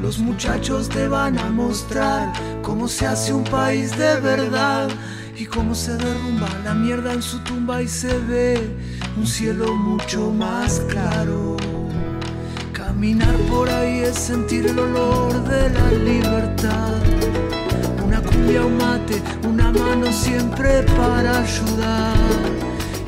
Los 0.02 0.20
muchachos 0.20 0.90
te 0.90 1.08
van 1.08 1.38
a 1.40 1.50
mostrar 1.50 2.34
cómo 2.62 2.88
se 2.88 3.08
hace 3.08 3.34
un 3.34 3.46
país 3.46 3.98
de 3.98 4.20
verdad 4.20 4.90
y 5.36 5.46
cómo 5.46 5.74
se 5.74 5.96
derrumba 5.96 6.48
la 6.64 6.74
mierda 6.74 7.14
en 7.14 7.22
su 7.22 7.40
tumba 7.40 7.82
y 7.82 7.88
se 7.88 8.18
ve 8.20 8.60
un 9.18 9.26
cielo 9.26 9.74
mucho 9.76 10.32
más 10.32 10.82
claro. 10.90 11.58
Caminar 12.72 13.36
por 13.50 13.70
ahí 13.70 14.00
es 14.00 14.16
sentir 14.16 14.68
el 14.68 14.78
olor 14.78 15.44
de 15.46 15.70
la 15.70 15.92
libertad. 15.92 17.02
Una 18.06 18.22
cumbia, 18.22 18.66
un 18.66 18.78
mate, 18.78 19.22
una 19.48 19.72
mano 19.72 20.12
siempre 20.12 20.84
para 20.96 21.40
ayudar. 21.40 22.16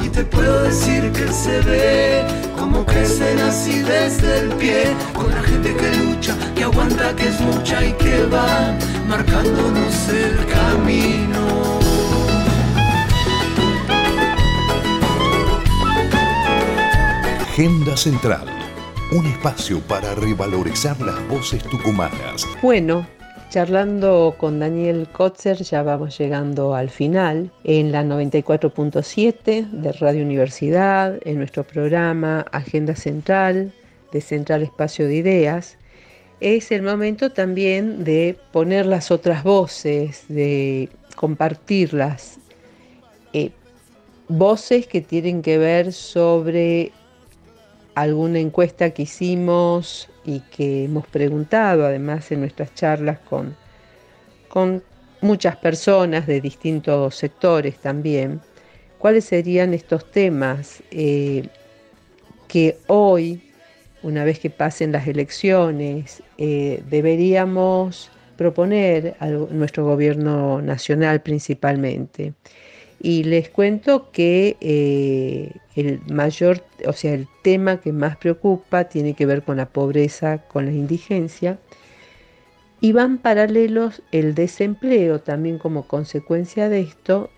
Y 0.03 0.09
te 0.09 0.23
puedo 0.23 0.63
decir 0.63 1.11
que 1.11 1.31
se 1.31 1.59
ve 1.61 2.25
como 2.57 2.85
crecen 2.85 3.39
así 3.39 3.81
desde 3.81 4.39
el 4.39 4.49
pie, 4.53 4.95
con 5.13 5.29
la 5.29 5.43
gente 5.43 5.75
que 5.75 5.95
lucha, 5.97 6.35
que 6.55 6.63
aguanta, 6.63 7.15
que 7.15 7.27
es 7.27 7.39
mucha 7.41 7.85
y 7.85 7.93
que 7.93 8.25
va 8.25 8.75
marcándonos 9.07 10.09
el 10.09 10.45
camino. 10.47 11.84
Agenda 17.57 17.95
Central, 17.95 18.45
un 19.13 19.25
espacio 19.27 19.79
para 19.87 20.13
revalorizar 20.13 20.99
las 20.99 21.25
voces 21.29 21.63
tucumanas. 21.63 22.45
Bueno, 22.61 23.07
charlando 23.49 24.35
con 24.37 24.59
Daniel 24.59 25.07
Kotzer 25.13 25.63
ya 25.63 25.81
vamos 25.81 26.17
llegando 26.17 26.75
al 26.75 26.89
final 26.89 27.49
en 27.63 27.93
la 27.93 28.03
94.7 28.03 29.69
de 29.71 29.91
Radio 29.93 30.25
Universidad, 30.25 31.17
en 31.23 31.37
nuestro 31.37 31.63
programa 31.63 32.41
Agenda 32.51 32.93
Central 32.93 33.71
de 34.11 34.19
Central 34.19 34.61
Espacio 34.61 35.07
de 35.07 35.15
Ideas. 35.15 35.77
Es 36.41 36.73
el 36.73 36.81
momento 36.81 37.31
también 37.31 38.03
de 38.03 38.37
poner 38.51 38.85
las 38.85 39.11
otras 39.11 39.45
voces, 39.45 40.25
de 40.27 40.89
compartirlas. 41.15 42.37
Eh, 43.31 43.51
voces 44.27 44.87
que 44.87 44.99
tienen 44.99 45.41
que 45.41 45.57
ver 45.57 45.93
sobre 45.93 46.91
alguna 47.95 48.39
encuesta 48.39 48.91
que 48.91 49.03
hicimos 49.03 50.09
y 50.25 50.41
que 50.41 50.85
hemos 50.85 51.07
preguntado 51.07 51.85
además 51.85 52.31
en 52.31 52.41
nuestras 52.41 52.73
charlas 52.73 53.19
con, 53.19 53.55
con 54.47 54.83
muchas 55.21 55.55
personas 55.55 56.27
de 56.27 56.41
distintos 56.41 57.15
sectores 57.15 57.77
también, 57.77 58.41
cuáles 58.99 59.25
serían 59.25 59.73
estos 59.73 60.09
temas 60.11 60.83
eh, 60.91 61.47
que 62.47 62.77
hoy, 62.87 63.41
una 64.03 64.23
vez 64.23 64.39
que 64.39 64.49
pasen 64.49 64.91
las 64.91 65.07
elecciones, 65.07 66.21
eh, 66.37 66.83
deberíamos 66.89 68.11
proponer 68.37 69.15
a 69.19 69.27
nuestro 69.27 69.85
gobierno 69.85 70.61
nacional 70.61 71.21
principalmente. 71.21 72.33
Y 73.05 73.23
les 73.23 73.49
cuento 73.49 74.09
que 74.11 74.57
eh, 74.61 75.51
el 75.75 76.01
mayor, 76.11 76.63
o 76.87 76.93
sea, 76.93 77.13
el 77.13 77.27
tema 77.43 77.79
que 77.79 77.91
más 77.91 78.17
preocupa 78.17 78.85
tiene 78.85 79.13
que 79.13 79.27
ver 79.27 79.43
con 79.43 79.57
la 79.57 79.67
pobreza, 79.67 80.39
con 80.39 80.65
la 80.65 80.71
indigencia. 80.71 81.59
Y 82.81 82.93
van 82.93 83.19
paralelos 83.19 84.01
el 84.11 84.33
desempleo 84.33 85.19
también 85.19 85.59
como 85.59 85.87
consecuencia 85.87 86.67
de 86.67 86.79
esto, 86.79 87.29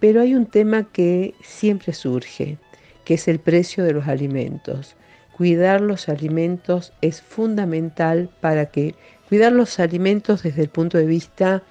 pero 0.00 0.22
hay 0.22 0.34
un 0.34 0.46
tema 0.46 0.88
que 0.92 1.34
siempre 1.40 1.92
surge, 1.92 2.58
que 3.04 3.14
es 3.14 3.28
el 3.28 3.38
precio 3.38 3.84
de 3.84 3.92
los 3.92 4.08
alimentos. 4.08 4.96
Cuidar 5.36 5.82
los 5.82 6.08
alimentos 6.08 6.92
es 7.00 7.22
fundamental 7.22 8.28
para 8.40 8.72
que 8.72 8.96
cuidar 9.28 9.52
los 9.52 9.78
alimentos 9.78 10.42
desde 10.42 10.62
el 10.62 10.68
punto 10.68 10.98
de 10.98 11.06
vista 11.06 11.62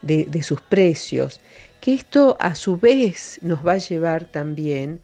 de, 0.00 0.26
de 0.26 0.44
sus 0.44 0.60
precios 0.60 1.40
que 1.80 1.94
esto 1.94 2.36
a 2.40 2.54
su 2.54 2.76
vez 2.76 3.38
nos 3.42 3.66
va 3.66 3.72
a 3.72 3.78
llevar 3.78 4.24
también 4.24 5.00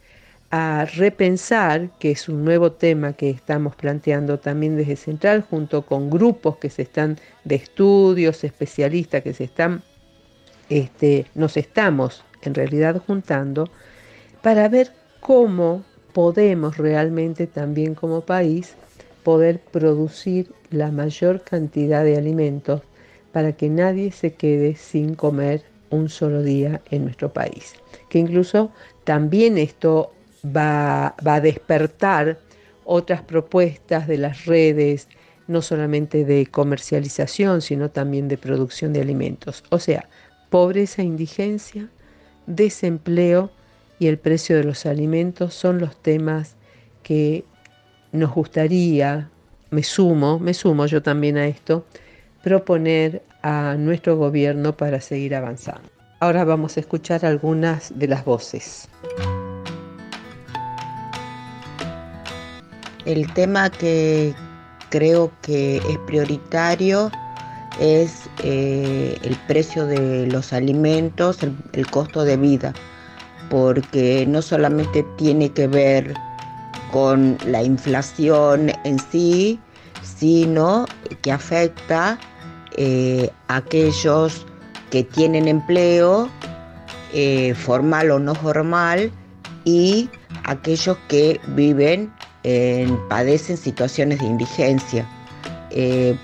a 0.50 0.84
repensar, 0.84 1.90
que 1.98 2.12
es 2.12 2.28
un 2.28 2.44
nuevo 2.44 2.72
tema 2.72 3.14
que 3.14 3.30
estamos 3.30 3.74
planteando 3.74 4.38
también 4.38 4.76
desde 4.76 4.96
Central, 4.96 5.42
junto 5.42 5.84
con 5.84 6.10
grupos 6.10 6.58
que 6.58 6.70
se 6.70 6.82
están 6.82 7.18
de 7.44 7.56
estudios, 7.56 8.44
especialistas 8.44 9.22
que 9.22 9.34
se 9.34 9.44
están, 9.44 9.82
este, 10.68 11.26
nos 11.34 11.56
estamos 11.56 12.24
en 12.42 12.54
realidad 12.54 13.02
juntando, 13.04 13.68
para 14.42 14.68
ver 14.68 14.92
cómo 15.20 15.84
podemos 16.12 16.76
realmente 16.76 17.46
también 17.46 17.94
como 17.94 18.20
país 18.20 18.76
poder 19.24 19.58
producir 19.58 20.52
la 20.70 20.92
mayor 20.92 21.42
cantidad 21.42 22.04
de 22.04 22.16
alimentos 22.16 22.82
para 23.32 23.52
que 23.52 23.68
nadie 23.68 24.12
se 24.12 24.34
quede 24.34 24.76
sin 24.76 25.16
comer 25.16 25.73
un 25.94 26.08
solo 26.08 26.42
día 26.42 26.82
en 26.90 27.04
nuestro 27.04 27.32
país. 27.32 27.74
Que 28.08 28.18
incluso 28.18 28.70
también 29.04 29.58
esto 29.58 30.12
va, 30.44 31.14
va 31.26 31.36
a 31.36 31.40
despertar 31.40 32.38
otras 32.84 33.22
propuestas 33.22 34.06
de 34.06 34.18
las 34.18 34.44
redes, 34.44 35.08
no 35.46 35.62
solamente 35.62 36.24
de 36.24 36.46
comercialización, 36.46 37.62
sino 37.62 37.90
también 37.90 38.28
de 38.28 38.38
producción 38.38 38.92
de 38.92 39.00
alimentos. 39.00 39.64
O 39.70 39.78
sea, 39.78 40.08
pobreza, 40.50 41.02
indigencia, 41.02 41.88
desempleo 42.46 43.50
y 43.98 44.06
el 44.06 44.18
precio 44.18 44.56
de 44.56 44.64
los 44.64 44.86
alimentos 44.86 45.54
son 45.54 45.78
los 45.78 45.96
temas 45.96 46.56
que 47.02 47.44
nos 48.12 48.32
gustaría, 48.32 49.30
me 49.70 49.82
sumo, 49.82 50.38
me 50.38 50.54
sumo 50.54 50.86
yo 50.86 51.02
también 51.02 51.36
a 51.36 51.46
esto, 51.46 51.84
proponer 52.42 53.22
a 53.44 53.76
nuestro 53.78 54.16
gobierno 54.16 54.74
para 54.74 55.00
seguir 55.02 55.34
avanzando. 55.34 55.88
Ahora 56.20 56.44
vamos 56.44 56.78
a 56.78 56.80
escuchar 56.80 57.26
algunas 57.26 57.96
de 57.96 58.08
las 58.08 58.24
voces. 58.24 58.88
El 63.04 63.30
tema 63.34 63.68
que 63.68 64.34
creo 64.88 65.30
que 65.42 65.76
es 65.76 65.98
prioritario 66.06 67.10
es 67.78 68.30
eh, 68.42 69.18
el 69.22 69.36
precio 69.46 69.86
de 69.86 70.26
los 70.28 70.54
alimentos, 70.54 71.40
el, 71.42 71.86
costo 71.88 72.24
de 72.24 72.38
vida, 72.38 72.72
porque 73.50 74.24
no 74.26 74.40
solamente 74.40 75.04
tiene 75.18 75.50
que 75.50 75.66
ver 75.66 76.14
con 76.92 77.36
la 77.44 77.62
inflación 77.62 78.72
en 78.84 78.98
sí, 78.98 79.60
sino 80.02 80.86
que 81.20 81.30
afecta 81.30 82.18
eh, 82.76 83.30
a 83.48 83.56
aquellos 83.56 84.46
que 84.90 85.04
tienen 85.04 85.48
empleo, 85.48 86.28
eh, 87.12 87.54
formal 87.54 88.10
o 88.10 88.18
no 88.18 88.34
formal, 88.34 89.10
y 89.64 90.10
aquellos 90.44 90.96
que 91.08 91.40
viven, 91.48 92.12
padecen 93.08 93.56
situaciones 93.56 94.18
de 94.18 94.26
indigencia, 94.26 95.08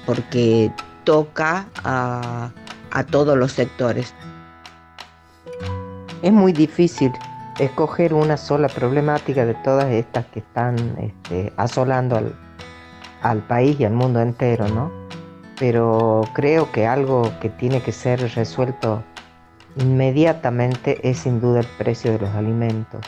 porque 0.04 0.70
toca 1.04 1.66
a, 1.82 2.50
todos 3.10 3.36
los 3.36 3.52
sectores. 3.52 4.14
Es 6.22 6.32
muy 6.32 6.52
difícil 6.52 7.12
escoger 7.58 8.14
una 8.14 8.36
sola 8.36 8.68
problemática 8.68 9.44
de 9.44 9.54
todas 9.54 9.86
estas 9.86 10.26
que 10.26 10.40
están 10.40 10.76
este, 11.00 11.52
asolando 11.56 12.16
al, 12.16 12.34
al, 13.22 13.38
país 13.46 13.78
y 13.80 13.84
al 13.84 13.92
mundo 13.92 14.20
entero, 14.20 14.68
¿no? 14.68 14.99
Pero 15.60 16.22
creo 16.32 16.72
que 16.72 16.86
algo 16.86 17.30
que 17.40 17.50
tiene 17.50 17.80
que 17.80 17.92
ser 17.92 18.20
resuelto 18.34 19.04
inmediatamente 19.76 20.98
es 21.08 21.18
sin 21.18 21.40
duda 21.40 21.60
el 21.60 21.66
precio 21.78 22.10
de 22.12 22.18
los 22.18 22.30
alimentos, 22.30 23.00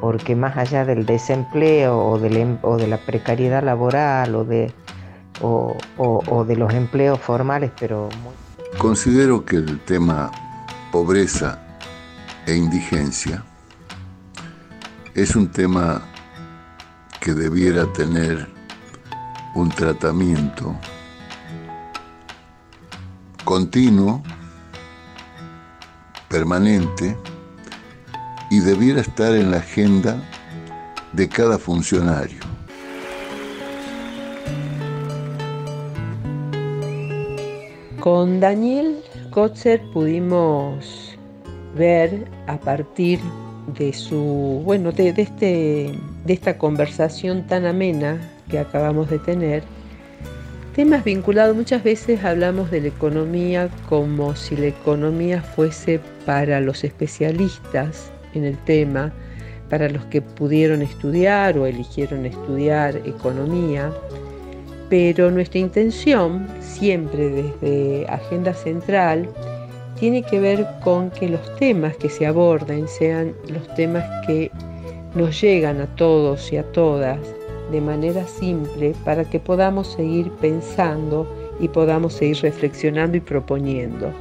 porque 0.00 0.34
más 0.34 0.56
allá 0.56 0.86
del 0.86 1.04
desempleo 1.04 1.98
o, 1.98 2.24
em, 2.24 2.58
de 2.78 2.86
la 2.86 2.96
precariedad 2.96 3.62
laboral 3.62 4.34
o 4.34 4.44
de 4.44 4.72
o, 5.42 6.44
de 6.46 6.56
los 6.56 6.72
empleos 6.72 7.20
formales, 7.20 7.70
pero... 7.78 8.08
Considero 8.78 9.44
que 9.44 9.56
el 9.56 9.80
tema 9.80 10.30
pobreza 10.90 11.58
e 12.46 12.54
indigencia 12.54 13.44
es 15.14 15.34
un 15.34 15.48
tema 15.48 16.02
que 17.20 17.34
debiera 17.34 17.84
tener 17.92 18.48
un 19.54 19.68
tratamiento 19.70 20.74
continuo, 23.46 24.24
permanente, 26.28 27.16
y 28.50 28.58
debiera 28.58 29.00
estar 29.00 29.36
en 29.36 29.52
la 29.52 29.58
agenda 29.58 30.20
de 31.12 31.28
cada 31.28 31.56
funcionario. 31.56 32.40
Con 38.00 38.40
Daniel 38.40 38.98
Kotzer 39.30 39.80
pudimos 39.92 41.16
ver 41.76 42.28
a 42.48 42.58
partir 42.58 43.20
de 43.78 43.92
su, 43.92 44.60
bueno, 44.64 44.90
de, 44.90 45.10
este, 45.16 45.96
de 46.24 46.32
esta 46.32 46.58
conversación 46.58 47.46
tan 47.46 47.64
amena 47.64 48.18
que 48.50 48.58
acabamos 48.58 49.08
de 49.08 49.20
tener, 49.20 49.62
temas 50.76 51.04
vinculados, 51.04 51.56
muchas 51.56 51.82
veces 51.82 52.22
hablamos 52.22 52.70
de 52.70 52.82
la 52.82 52.88
economía 52.88 53.70
como 53.88 54.36
si 54.36 54.58
la 54.58 54.66
economía 54.66 55.40
fuese 55.40 56.00
para 56.26 56.60
los 56.60 56.84
especialistas 56.84 58.12
en 58.34 58.44
el 58.44 58.58
tema, 58.64 59.10
para 59.70 59.88
los 59.88 60.04
que 60.04 60.20
pudieron 60.20 60.82
estudiar 60.82 61.56
o 61.56 61.64
eligieron 61.64 62.26
estudiar 62.26 62.94
economía, 63.06 63.90
pero 64.90 65.30
nuestra 65.30 65.60
intención, 65.60 66.46
siempre 66.60 67.30
desde 67.30 68.06
Agenda 68.08 68.52
Central, 68.52 69.30
tiene 69.98 70.22
que 70.24 70.40
ver 70.40 70.66
con 70.84 71.10
que 71.10 71.30
los 71.30 71.56
temas 71.56 71.96
que 71.96 72.10
se 72.10 72.26
aborden 72.26 72.86
sean 72.86 73.34
los 73.48 73.66
temas 73.76 74.04
que 74.26 74.50
nos 75.14 75.40
llegan 75.40 75.80
a 75.80 75.86
todos 75.96 76.52
y 76.52 76.58
a 76.58 76.64
todas 76.72 77.18
de 77.70 77.80
manera 77.80 78.26
simple 78.26 78.94
para 79.04 79.24
que 79.24 79.40
podamos 79.40 79.88
seguir 79.88 80.30
pensando 80.32 81.26
y 81.60 81.68
podamos 81.68 82.14
seguir 82.14 82.38
reflexionando 82.42 83.16
y 83.16 83.20
proponiendo. 83.20 84.12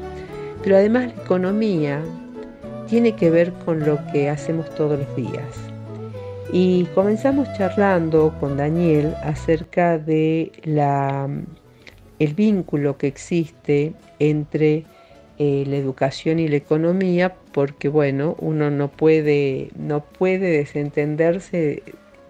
Pero 0.63 0.77
además 0.77 1.13
la 1.15 1.23
economía 1.23 2.01
tiene 2.87 3.15
que 3.15 3.29
ver 3.29 3.51
con 3.65 3.85
lo 3.85 3.99
que 4.11 4.29
hacemos 4.29 4.69
todos 4.75 4.99
los 4.99 5.15
días. 5.15 5.75
Y 6.51 6.85
comenzamos 6.95 7.47
charlando 7.57 8.33
con 8.39 8.57
Daniel 8.57 9.13
acerca 9.23 9.97
de 9.97 10.51
la, 10.63 11.27
el 12.19 12.33
vínculo 12.33 12.97
que 12.97 13.07
existe 13.07 13.93
entre 14.19 14.85
eh, 15.37 15.65
la 15.67 15.75
educación 15.75 16.39
y 16.39 16.47
la 16.47 16.55
economía, 16.55 17.35
porque 17.51 17.89
bueno, 17.89 18.35
uno 18.39 18.69
no 18.69 18.89
puede, 18.89 19.69
no 19.77 20.03
puede 20.03 20.49
desentenderse 20.57 21.83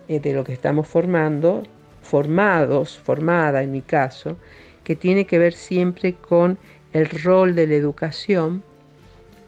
de 0.07 0.33
lo 0.33 0.43
que 0.43 0.53
estamos 0.53 0.87
formando, 0.87 1.63
formados, 2.01 2.97
formada 2.97 3.63
en 3.63 3.71
mi 3.71 3.81
caso, 3.81 4.37
que 4.83 4.95
tiene 4.95 5.25
que 5.25 5.39
ver 5.39 5.53
siempre 5.53 6.13
con 6.13 6.57
el 6.93 7.09
rol 7.09 7.55
de 7.55 7.67
la 7.67 7.73
educación 7.73 8.63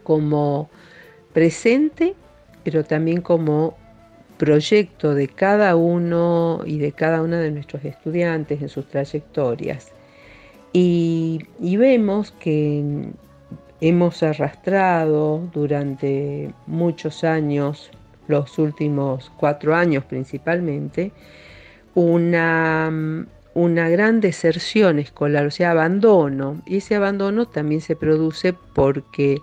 como 0.02 0.68
presente, 1.32 2.14
pero 2.64 2.84
también 2.84 3.20
como 3.20 3.76
proyecto 4.38 5.14
de 5.14 5.28
cada 5.28 5.76
uno 5.76 6.62
y 6.64 6.78
de 6.78 6.92
cada 6.92 7.22
una 7.22 7.40
de 7.40 7.50
nuestros 7.50 7.84
estudiantes 7.84 8.62
en 8.62 8.68
sus 8.68 8.88
trayectorias. 8.88 9.92
Y, 10.72 11.46
vemos 11.76 12.32
que 12.32 13.10
hemos 13.80 14.22
arrastrado 14.22 15.48
durante 15.52 16.52
muchos 16.66 17.24
años, 17.24 17.90
los 18.28 18.58
últimos 18.58 19.32
cuatro 19.36 19.74
años 19.74 20.04
principalmente, 20.04 21.10
una, 21.94 23.26
una 23.54 23.88
gran 23.88 24.20
deserción 24.20 25.00
escolar, 25.00 25.46
o 25.46 25.50
sea, 25.50 25.72
abandono. 25.72 26.62
Y 26.66 26.76
ese 26.76 26.94
abandono 26.94 27.46
también 27.46 27.80
se 27.80 27.96
produce 27.96 28.52
porque 28.52 29.38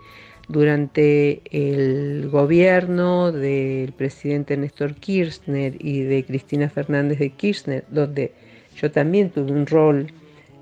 durante 0.47 1.41
el 1.51 2.29
gobierno 2.29 3.31
del 3.31 3.91
presidente 3.93 4.55
Néstor 4.55 4.95
Kirchner 4.95 5.75
y 5.79 6.01
de 6.01 6.23
Cristina 6.23 6.69
Fernández 6.69 7.19
de 7.19 7.31
Kirchner, 7.31 7.83
donde 7.89 8.31
yo 8.75 8.91
también 8.91 9.31
tuve 9.31 9.51
un 9.51 9.65
rol 9.65 10.07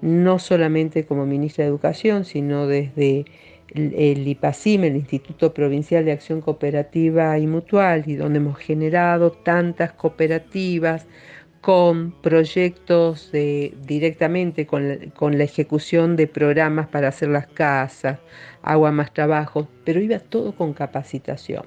no 0.01 0.39
solamente 0.39 1.05
como 1.05 1.25
ministra 1.25 1.63
de 1.63 1.69
Educación, 1.69 2.25
sino 2.25 2.67
desde 2.67 3.25
el 3.69 4.28
IPACIM, 4.28 4.84
el 4.84 4.95
Instituto 4.97 5.54
Provincial 5.54 6.06
de 6.06 6.12
Acción 6.12 6.41
Cooperativa 6.41 7.38
y 7.39 7.47
Mutual, 7.47 8.04
y 8.06 8.15
donde 8.15 8.38
hemos 8.38 8.58
generado 8.58 9.32
tantas 9.32 9.93
cooperativas 9.93 11.06
con 11.62 12.12
proyectos 12.21 13.32
directamente 13.32 14.67
con 14.67 15.38
la 15.38 15.43
ejecución 15.43 16.17
de 16.17 16.28
programas 16.28 16.88
para 16.88 17.08
hacer 17.08 17.30
las 17.30 17.47
casas, 17.47 18.19
agua 18.62 18.91
más 18.91 19.13
trabajo, 19.13 19.69
pero 19.86 20.02
iba 20.02 20.19
todo 20.19 20.54
con 20.54 20.73
capacitación. 20.73 21.65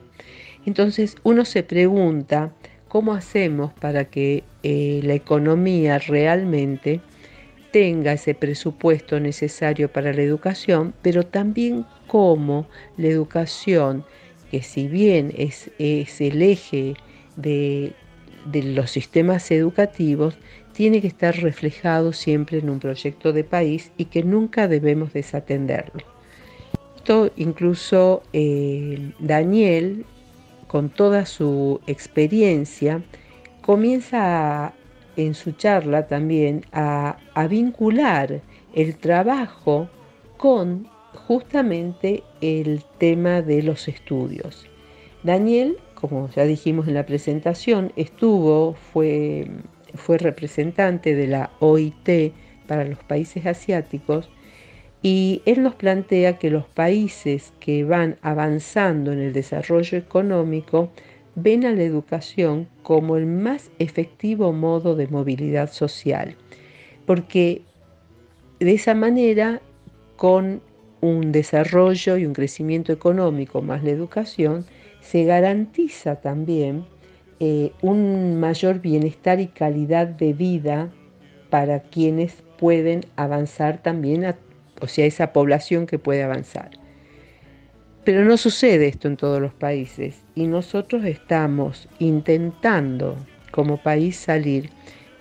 Entonces 0.66 1.16
uno 1.22 1.46
se 1.46 1.62
pregunta 1.62 2.52
cómo 2.88 3.14
hacemos 3.14 3.72
para 3.74 4.04
que 4.04 4.44
eh, 4.62 5.00
la 5.02 5.14
economía 5.14 5.98
realmente 5.98 7.00
tenga 7.72 8.12
ese 8.12 8.35
presupuesto 8.35 9.20
necesario 9.20 9.90
para 9.90 10.12
la 10.12 10.22
educación, 10.22 10.94
pero 11.02 11.24
también 11.24 11.85
cómo 12.07 12.66
la 12.96 13.09
educación, 13.09 14.05
que 14.50 14.62
si 14.62 14.88
bien 14.88 15.33
es, 15.37 15.70
es 15.79 16.20
el 16.20 16.42
eje 16.42 16.94
de, 17.37 17.92
de 18.46 18.62
los 18.62 18.90
sistemas 18.90 19.50
educativos, 19.50 20.38
tiene 20.72 21.00
que 21.00 21.09
estar 21.09 21.35
reflejado 21.37 22.12
siempre 22.12 22.59
en 22.59 22.70
un 22.70 22.81
proyecto 22.81 23.33
de 23.33 23.44
país 23.44 23.92
y 23.96 24.07
que 24.07 24.22
nunca 24.22 24.68
debemos 24.68 25.12
desatenderlo. 25.12 26.05
Incluso 27.37 28.24
eh, 28.33 29.12
Daniel 29.20 30.05
con 30.66 30.88
toda 30.90 31.26
su 31.26 31.81
experiencia, 31.87 33.02
comienza 33.62 34.74
en 35.16 35.35
su 35.35 35.52
charla 35.52 36.07
también 36.07 36.64
a, 36.72 37.16
vincular 37.48 38.40
el 38.74 38.96
trabajo 38.96 39.88
con 40.37 40.88
justamente 41.26 42.22
el 42.40 42.85
tema 42.98 43.42
de 43.42 43.62
los 43.62 43.88
estudios. 43.88 44.66
Daniel, 45.22 45.76
como 45.94 46.29
ya 46.31 46.44
dijimos 46.44 46.87
en 46.87 46.94
la 46.94 47.07
presentación, 47.07 47.92
estuvo, 47.96 48.74
fue, 48.92 49.48
fue 49.94 50.18
representante 50.18 51.14
de 51.14 51.26
la 51.26 51.50
OIT 51.61 52.33
para 52.66 52.85
los 52.85 52.98
países 53.05 53.46
asiáticos 53.46 54.29
y 55.02 55.42
él 55.46 55.62
nos 55.62 55.74
plantea 55.74 56.38
que 56.38 56.50
los 56.50 56.66
países 56.66 57.52
que 57.61 57.85
van 57.85 58.16
avanzando 58.22 59.12
en 59.12 59.20
el 59.20 59.33
desarrollo 59.33 59.96
económico 59.96 60.90
ven 61.37 61.66
a 61.66 61.72
la 61.72 61.83
educación 61.83 62.66
como 62.83 63.16
el 63.16 63.27
más 63.27 63.70
efectivo 63.79 64.53
modo 64.53 64.96
de 64.96 65.07
movilidad 65.07 65.70
social, 65.70 66.35
porque 67.05 67.62
de 68.59 68.72
esa 68.72 68.94
manera, 68.94 69.61
con 70.16 70.62
un 71.03 71.33
desarrollo 71.33 72.16
y 72.16 72.25
un 72.25 72.33
crecimiento 72.33 72.90
económico 72.90 73.61
más 73.61 73.85
la 73.85 73.90
educación, 73.90 74.64
se 75.03 75.25
garantiza 75.25 76.16
también 76.16 76.87
eh, 77.38 77.70
un 77.83 78.40
mayor 78.40 78.81
bienestar 78.81 79.38
y 79.40 79.49
calidad 79.49 80.07
de 80.07 80.33
vida 80.33 80.90
para 81.51 81.81
quienes 81.81 82.42
pueden 82.59 83.05
avanzar 83.16 83.83
también, 83.83 84.35
o 84.81 84.88
sea, 84.88 85.05
esa 85.05 85.35
población 85.35 85.87
que 85.87 85.99
puede 85.99 86.22
avanzar. 86.22 86.70
Pero 88.05 88.25
no 88.25 88.38
sucede 88.38 88.88
esto 88.88 89.07
en 89.07 89.18
todos 89.18 89.40
los 89.40 89.53
países 89.53 90.25
y 90.37 90.46
nosotros 90.46 91.05
estamos 91.05 91.88
intentando 91.99 93.16
como 93.51 93.79
país 93.79 94.16
salir 94.16 94.70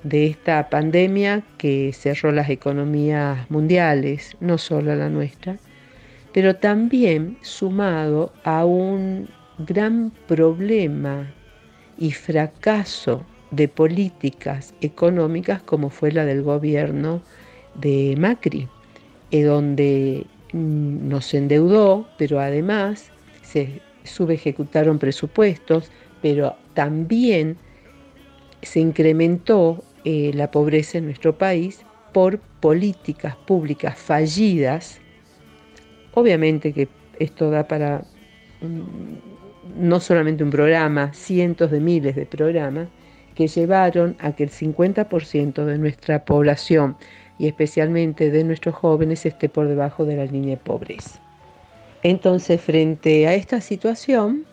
de 0.04 0.28
esta 0.28 0.69
pandemia 0.69 1.41
que 1.58 1.91
cerró 1.93 2.34
las 2.34 2.49
economías 2.49 3.49
mundiales, 3.49 4.36
no 4.41 4.58
solo 4.58 4.93
la 4.93 5.10
nuestra, 5.10 5.58
pero 6.34 6.58
también 6.58 7.38
sumado 7.41 8.34
a 8.43 8.65
un 8.65 9.30
gran 9.58 10.12
problema 10.28 11.34
y 11.97 12.12
fracaso 12.12 13.25
de 13.51 13.69
políticas 13.69 14.73
económicas 14.82 15.63
como 15.63 15.89
fue 15.89 16.12
la 16.12 16.25
del 16.25 16.43
gobierno 16.43 17.21
de 17.73 18.15
Macri, 18.19 18.67
eh, 19.32 19.43
donde 19.43 20.28
mm, 20.51 21.08
nos 21.08 21.34
endeudó, 21.34 22.06
pero 22.17 22.41
además 22.41 23.12
se 23.43 23.82
subejecutaron 24.05 24.99
presupuestos, 24.99 25.91
pero 26.21 26.55
también 26.73 27.57
se 28.61 28.79
incrementó 28.79 29.83
eh, 30.03 30.31
la 30.33 30.51
pobreza 30.51 30.97
en 30.97 31.05
nuestro 31.05 31.37
país 31.37 31.85
por 32.13 32.39
políticas 32.39 33.35
públicas 33.35 33.97
fallidas. 33.97 34.99
Obviamente 36.13 36.73
que 36.73 36.87
esto 37.19 37.49
da 37.49 37.67
para 37.67 38.05
no 39.75 39.99
solamente 39.99 40.43
un 40.43 40.49
programa, 40.49 41.13
cientos 41.13 41.71
de 41.71 41.79
miles 41.79 42.15
de 42.15 42.25
programas 42.25 42.87
que 43.35 43.47
llevaron 43.47 44.15
a 44.19 44.31
que 44.31 44.43
el 44.43 44.49
50% 44.49 45.65
de 45.65 45.77
nuestra 45.77 46.23
población 46.23 46.95
y 47.37 47.47
especialmente 47.47 48.31
de 48.31 48.43
nuestros 48.43 48.75
jóvenes 48.75 49.25
esté 49.25 49.49
por 49.49 49.67
debajo 49.67 50.05
de 50.05 50.15
la 50.15 50.25
línea 50.25 50.55
de 50.55 50.61
pobreza. 50.61 51.24
Entonces, 52.07 52.61
frente 52.61 53.27
a 53.27 53.33
esta 53.33 53.61
situación, 53.61 54.45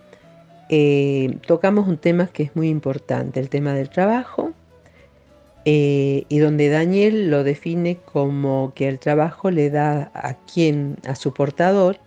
eh, 0.71 1.37
tocamos 1.47 1.87
un 1.87 1.99
tema 1.99 2.29
que 2.29 2.45
es 2.45 2.57
muy 2.57 2.71
importante, 2.71 3.41
el 3.41 3.51
tema 3.51 3.75
del 3.75 3.91
trabajo, 3.91 4.55
eh, 5.67 6.25
y 6.31 6.39
donde 6.39 6.71
Daniel 6.71 7.31
lo 7.31 7.45
define 7.45 7.99
como 7.99 8.73
que 8.75 8.89
el 8.89 8.99
trabajo 8.99 9.51
le 9.51 9.69
da 9.69 10.11
a 10.15 10.39
quien, 10.47 10.97
a 11.07 11.15
su 11.15 11.35
portador, 11.35 11.99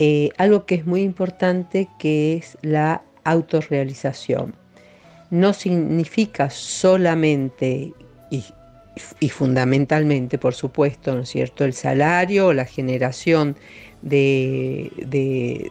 eh, 0.00 0.30
algo 0.36 0.66
que 0.66 0.74
es 0.74 0.84
muy 0.84 1.02
importante 1.02 1.88
que 2.00 2.34
es 2.34 2.58
la 2.62 3.02
autorrealización. 3.22 4.56
No 5.30 5.52
significa 5.52 6.50
solamente 6.50 7.92
y, 9.20 9.28
fundamentalmente, 9.28 10.38
por 10.38 10.54
supuesto, 10.54 11.14
¿no 11.14 11.20
es 11.20 11.28
cierto?, 11.28 11.64
el 11.64 11.72
salario 11.72 12.48
o 12.48 12.52
la 12.52 12.64
generación 12.64 13.56
de, 14.02 15.70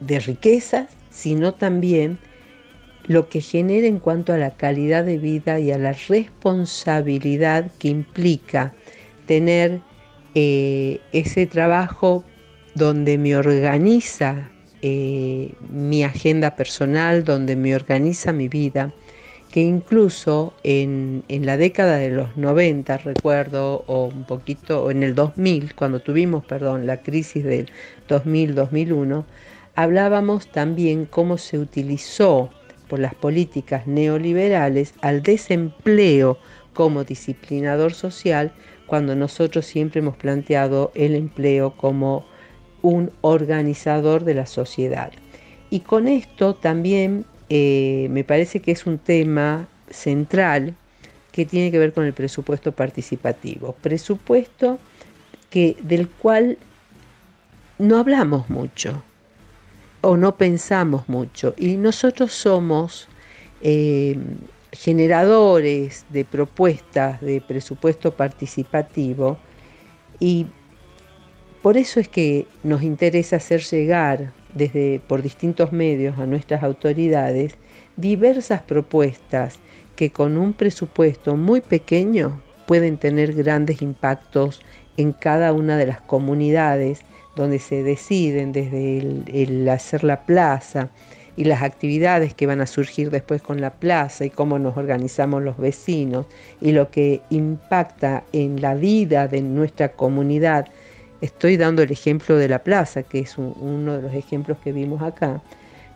de, 0.00 0.18
riquezas, 0.20 0.88
sino 1.10 1.54
también 1.54 2.18
lo 3.06 3.28
que 3.28 3.40
genera 3.40 3.86
en 3.86 3.98
cuanto 3.98 4.32
a 4.32 4.38
la 4.38 4.50
calidad 4.52 5.04
de 5.04 5.18
vida 5.18 5.60
y 5.60 5.70
a 5.70 5.78
la 5.78 5.92
responsabilidad 5.92 7.70
que 7.78 7.88
implica 7.88 8.74
tener 9.26 9.80
eh, 10.34 11.00
ese 11.12 11.46
trabajo 11.46 12.24
donde 12.74 13.18
me 13.18 13.36
organiza 13.36 14.50
eh, 14.82 15.54
mi 15.70 16.04
agenda 16.04 16.56
personal, 16.56 17.24
donde 17.24 17.56
me 17.56 17.74
organiza 17.74 18.32
mi 18.32 18.48
vida, 18.48 18.92
que 19.54 19.60
incluso 19.60 20.52
en, 20.64 21.22
en, 21.28 21.46
la 21.46 21.56
década 21.56 21.98
de 21.98 22.10
los 22.10 22.36
90, 22.36 22.98
recuerdo, 22.98 23.84
o 23.86 24.06
un 24.06 24.24
poquito, 24.24 24.82
o 24.82 24.90
en 24.90 25.04
el 25.04 25.14
2000, 25.14 25.76
cuando 25.76 26.00
tuvimos, 26.00 26.44
perdón, 26.44 26.88
la 26.88 27.02
crisis 27.02 27.44
del 27.44 27.70
2000-2001, 28.08 29.24
hablábamos 29.76 30.48
también 30.48 31.06
cómo 31.06 31.38
se 31.38 31.60
utilizó 31.60 32.50
por 32.88 32.98
las 32.98 33.14
políticas 33.14 33.86
neoliberales 33.86 34.92
al 35.02 35.22
desempleo 35.22 36.36
como 36.72 37.04
disciplinador 37.04 37.94
social 37.94 38.50
cuando 38.86 39.14
nosotros 39.14 39.66
siempre 39.66 40.00
hemos 40.00 40.16
planteado 40.16 40.90
el 40.96 41.14
empleo 41.14 41.76
como 41.76 42.26
un 42.82 43.12
organizador 43.20 44.24
de 44.24 44.34
la 44.34 44.46
sociedad. 44.46 45.12
Y 45.70 45.78
con 45.78 46.08
esto 46.08 46.56
también 46.56 47.24
eh, 47.48 48.08
me 48.10 48.24
parece 48.24 48.60
que 48.60 48.72
es 48.72 48.86
un 48.86 48.98
tema 48.98 49.68
central 49.90 50.74
que 51.32 51.44
tiene 51.44 51.70
que 51.70 51.78
ver 51.78 51.92
con 51.92 52.04
el 52.04 52.12
presupuesto 52.12 52.72
participativo. 52.72 53.74
Presupuesto 53.82 54.78
que, 55.50 55.76
del 55.82 56.08
cual 56.08 56.58
no 57.78 57.98
hablamos 57.98 58.48
mucho 58.50 59.02
o 60.00 60.16
no 60.16 60.36
pensamos 60.36 61.08
mucho. 61.08 61.54
Y 61.56 61.76
nosotros 61.76 62.32
somos 62.32 63.08
eh, 63.62 64.18
generadores 64.72 66.04
de 66.10 66.24
propuestas 66.24 67.20
de 67.20 67.40
presupuesto 67.40 68.12
participativo 68.14 69.38
y 70.20 70.46
por 71.64 71.78
eso 71.78 71.98
es 71.98 72.10
que 72.10 72.46
nos 72.62 72.82
interesa 72.82 73.36
hacer 73.36 73.62
llegar 73.62 74.34
desde 74.52 75.00
por 75.08 75.22
distintos 75.22 75.72
medios 75.72 76.18
a 76.18 76.26
nuestras 76.26 76.62
autoridades 76.62 77.54
diversas 77.96 78.60
propuestas 78.60 79.58
que 79.96 80.10
con 80.10 80.36
un 80.36 80.52
presupuesto 80.52 81.36
muy 81.36 81.62
pequeño 81.62 82.42
pueden 82.66 82.98
tener 82.98 83.32
grandes 83.32 83.80
impactos 83.80 84.60
en 84.98 85.14
cada 85.14 85.54
una 85.54 85.78
de 85.78 85.86
las 85.86 86.02
comunidades 86.02 87.00
donde 87.34 87.58
se 87.58 87.82
deciden 87.82 88.52
desde 88.52 88.98
el, 88.98 89.66
hacer 89.70 90.04
la 90.04 90.26
plaza 90.26 90.90
y 91.34 91.44
las 91.44 91.62
actividades 91.62 92.34
que 92.34 92.46
van 92.46 92.60
a 92.60 92.66
surgir 92.66 93.08
después 93.08 93.40
con 93.40 93.62
la 93.62 93.72
plaza 93.72 94.26
y 94.26 94.30
cómo 94.30 94.58
nos 94.58 94.76
organizamos 94.76 95.42
los 95.42 95.56
vecinos 95.56 96.26
y 96.60 96.72
lo 96.72 96.90
que 96.90 97.22
impacta 97.30 98.22
en 98.34 98.60
la 98.60 98.74
vida 98.74 99.28
de 99.28 99.40
nuestra 99.40 99.92
comunidad. 99.92 100.66
Estoy 101.24 101.56
dando 101.56 101.80
el 101.80 101.90
ejemplo 101.90 102.36
de 102.36 102.48
la 102.48 102.58
plaza, 102.58 103.02
que 103.02 103.20
es 103.20 103.38
uno 103.38 103.96
de 103.96 104.02
los 104.02 104.12
ejemplos 104.12 104.58
que 104.62 104.72
vimos 104.72 105.00
acá, 105.00 105.40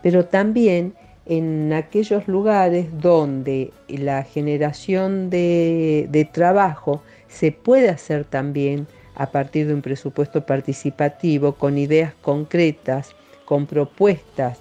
pero 0.02 0.24
también 0.24 0.94
en 1.26 1.70
aquellos 1.74 2.26
lugares 2.26 2.86
donde 2.98 3.70
la 3.88 4.22
generación 4.22 5.28
de, 5.28 6.30
trabajo 6.32 7.02
se 7.28 7.52
puede 7.52 7.90
hacer 7.90 8.24
también 8.24 8.86
a 9.16 9.30
partir 9.30 9.66
de 9.66 9.74
un 9.74 9.82
presupuesto 9.82 10.46
participativo 10.46 11.52
con 11.56 11.76
ideas 11.76 12.14
concretas, 12.22 13.14
con 13.44 13.66
propuestas 13.66 14.60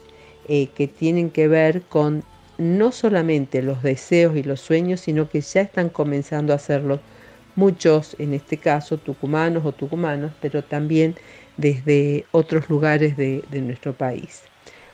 eh, 0.50 0.68
que 0.76 0.90
tienen 0.90 1.30
que 1.30 1.48
ver 1.48 1.84
con 1.84 2.26
no 2.58 2.92
solamente 2.92 3.62
los 3.62 3.84
deseos 3.84 4.36
y 4.36 4.44
los 4.44 4.60
sueños, 4.60 5.00
sino 5.00 5.30
que 5.30 5.40
ya 5.40 5.62
están 5.62 5.88
comenzando 5.88 6.52
a 6.52 6.58
hacerlo 6.58 7.00
muchos, 7.58 8.16
en 8.20 8.34
este 8.34 8.56
caso 8.56 8.98
tucumanos 8.98 9.66
o 9.66 9.74
tucumanos, 9.74 10.32
pero 10.42 10.64
también 10.64 11.16
desde 11.58 12.26
otros 12.32 12.70
lugares 12.70 13.18
de, 13.18 13.44
nuestro 13.62 13.94
país. 13.94 14.44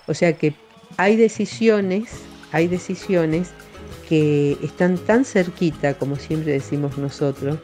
O 0.08 0.16
sea 0.16 0.34
que 0.34 0.56
hay 0.98 1.16
decisiones, 1.16 2.24
hay 2.52 2.68
decisiones 2.68 3.52
que 4.10 4.58
están 4.64 4.98
tan 4.98 5.26
cerquita, 5.26 5.94
como 5.94 6.16
siempre 6.16 6.54
decimos 6.54 6.98
nosotros, 6.98 7.60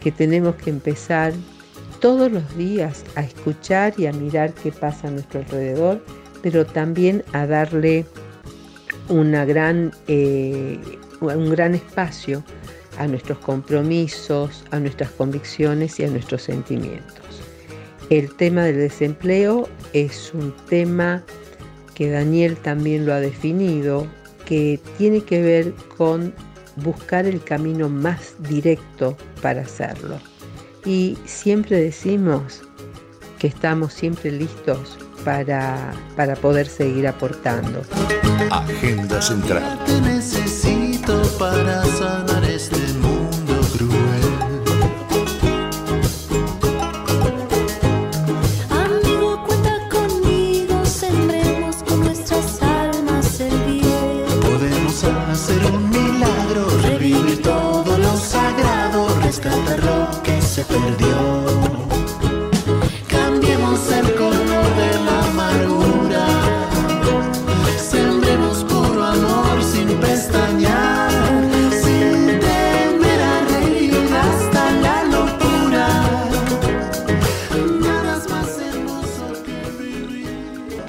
que 0.00 0.10
tenemos 0.10 0.54
que 0.56 0.70
empezar 0.70 1.34
todos 2.00 2.32
los 2.32 2.56
días 2.56 3.04
a 3.16 3.22
escuchar 3.22 3.92
y 3.98 4.06
a 4.06 4.12
mirar 4.12 4.54
qué 4.54 4.72
pasa 4.72 5.08
a 5.08 5.10
nuestro 5.10 5.40
alrededor 5.40 6.02
pero 6.44 6.66
también 6.66 7.24
a 7.32 7.46
darle 7.46 8.04
una 9.08 9.46
gran, 9.46 9.92
eh, 10.08 10.78
un 11.22 11.48
gran 11.48 11.74
espacio 11.74 12.44
a 12.98 13.06
nuestros 13.06 13.38
compromisos, 13.38 14.64
a 14.70 14.78
nuestras 14.78 15.10
convicciones 15.10 15.98
y 16.00 16.04
a 16.04 16.08
nuestros 16.08 16.42
sentimientos. 16.42 17.24
El 18.10 18.34
tema 18.34 18.64
del 18.64 18.76
desempleo 18.76 19.68
es 19.92 20.32
un 20.34 20.54
tema 20.68 21.22
que 21.94 22.10
Daniel 22.10 22.56
también 22.56 23.06
lo 23.06 23.14
ha 23.14 23.20
definido, 23.20 24.06
que 24.44 24.78
tiene 24.98 25.22
que 25.22 25.40
ver 25.40 25.74
con 25.96 26.34
buscar 26.76 27.24
el 27.26 27.42
camino 27.42 27.88
más 27.88 28.34
directo 28.40 29.16
para 29.40 29.62
hacerlo. 29.62 30.18
Y 30.84 31.16
siempre 31.24 31.80
decimos 31.80 32.62
que 33.38 33.46
estamos 33.46 33.94
siempre 33.94 34.30
listos 34.30 34.98
para, 35.24 35.92
para 36.16 36.34
poder 36.36 36.66
seguir 36.66 37.08
aportando. 37.08 37.82
Agenda 38.50 39.22
Central. 39.22 39.78
Te 39.86 40.00
necesito 40.02 41.22
para 41.38 41.84
sanar 41.84 42.33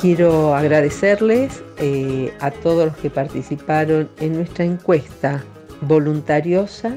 Quiero 0.06 0.54
agradecerles 0.54 1.64
eh, 1.80 2.32
a 2.40 2.52
todos 2.52 2.86
los 2.86 2.98
que 2.98 3.10
participaron 3.10 4.08
en 4.20 4.34
nuestra 4.34 4.64
encuesta 4.64 5.44
voluntariosa, 5.82 6.96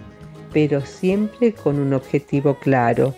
pero 0.53 0.83
siempre 0.83 1.55
con 1.55 1.79
un 1.79 1.95
objetivo 1.95 2.59
claro, 2.59 3.15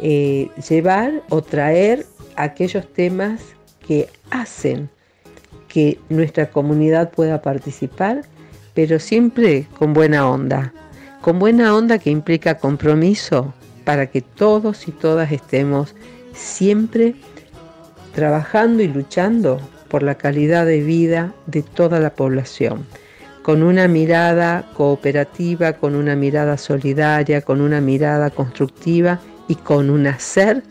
eh, 0.00 0.50
llevar 0.68 1.20
o 1.30 1.42
traer 1.42 2.06
aquellos 2.36 2.86
temas 2.92 3.40
que 3.84 4.08
hacen 4.30 4.88
que 5.66 5.98
nuestra 6.10 6.48
comunidad 6.48 7.10
pueda 7.10 7.42
participar, 7.42 8.22
pero 8.72 9.00
siempre 9.00 9.66
con 9.76 9.94
buena 9.94 10.30
onda, 10.30 10.72
con 11.22 11.40
buena 11.40 11.74
onda 11.74 11.98
que 11.98 12.10
implica 12.10 12.58
compromiso 12.58 13.52
para 13.82 14.06
que 14.06 14.20
todos 14.20 14.86
y 14.86 14.92
todas 14.92 15.32
estemos 15.32 15.92
siempre 16.34 17.16
trabajando 18.14 18.82
y 18.82 18.88
luchando 18.88 19.60
por 19.88 20.02
la 20.02 20.14
calidad 20.14 20.66
de 20.66 20.80
vida 20.80 21.34
de 21.46 21.62
toda 21.62 22.00
la 22.00 22.10
población, 22.10 22.86
con 23.42 23.62
una 23.62 23.88
mirada 23.88 24.70
cooperativa, 24.74 25.74
con 25.74 25.94
una 25.94 26.16
mirada 26.16 26.56
solidaria, 26.56 27.42
con 27.42 27.60
una 27.60 27.80
mirada 27.80 28.30
constructiva 28.30 29.20
y 29.48 29.56
con 29.56 29.90
un 29.90 30.06
hacer 30.06 30.62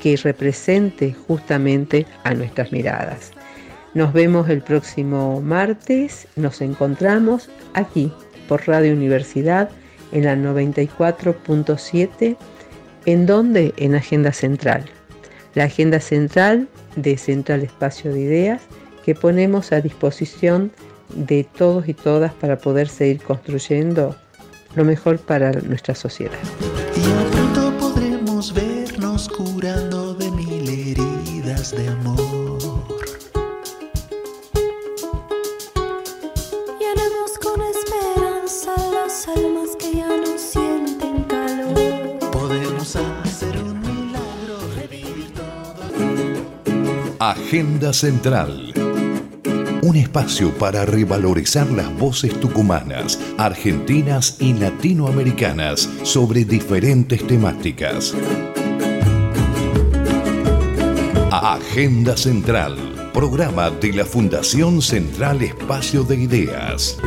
que 0.00 0.16
represente 0.16 1.14
justamente 1.26 2.06
a 2.24 2.34
nuestras 2.34 2.72
miradas. 2.72 3.32
Nos 3.94 4.12
vemos 4.12 4.48
el 4.48 4.62
próximo 4.62 5.40
martes, 5.40 6.26
nos 6.36 6.60
encontramos 6.60 7.50
aquí 7.74 8.12
por 8.48 8.66
Radio 8.66 8.94
Universidad 8.94 9.68
en 10.12 10.24
la 10.24 10.34
94.7, 10.34 12.36
en 13.06 13.26
donde 13.26 13.74
en 13.76 13.94
Agenda 13.94 14.32
Central. 14.32 14.84
La 15.54 15.64
Agenda 15.64 16.00
Central 16.00 16.68
de 16.96 17.16
Central 17.16 17.62
Espacio 17.62 18.12
de 18.12 18.20
Ideas 18.20 18.62
que 19.04 19.14
ponemos 19.14 19.72
a 19.72 19.80
disposición 19.80 20.72
de 21.14 21.44
todos 21.44 21.88
y 21.88 21.94
todas 21.94 22.32
para 22.34 22.58
poder 22.58 22.88
seguir 22.88 23.20
construyendo 23.22 24.14
lo 24.74 24.84
mejor 24.84 25.18
para 25.18 25.52
nuestra 25.52 25.94
sociedad. 25.94 26.38
Y 26.96 27.32
pronto 27.32 27.76
podremos 27.78 28.54
vernos 28.54 29.28
curando 29.28 30.14
de 30.14 30.30
mil 30.30 30.68
heridas 30.68 31.72
de 31.72 31.88
amor. 31.88 32.41
Agenda 47.30 47.92
Central. 47.92 48.74
Un 49.80 49.94
espacio 49.94 50.52
para 50.58 50.84
revalorizar 50.84 51.70
las 51.70 51.96
voces 51.96 52.34
tucumanas, 52.40 53.16
argentinas 53.38 54.38
y 54.40 54.54
latinoamericanas 54.54 55.88
sobre 56.02 56.44
diferentes 56.44 57.24
temáticas. 57.24 58.12
Agenda 61.30 62.16
Central, 62.16 62.76
programa 63.14 63.70
de 63.70 63.92
la 63.92 64.04
Fundación 64.04 64.82
Central 64.82 65.42
Espacio 65.42 66.02
de 66.02 66.16
Ideas. 66.16 66.98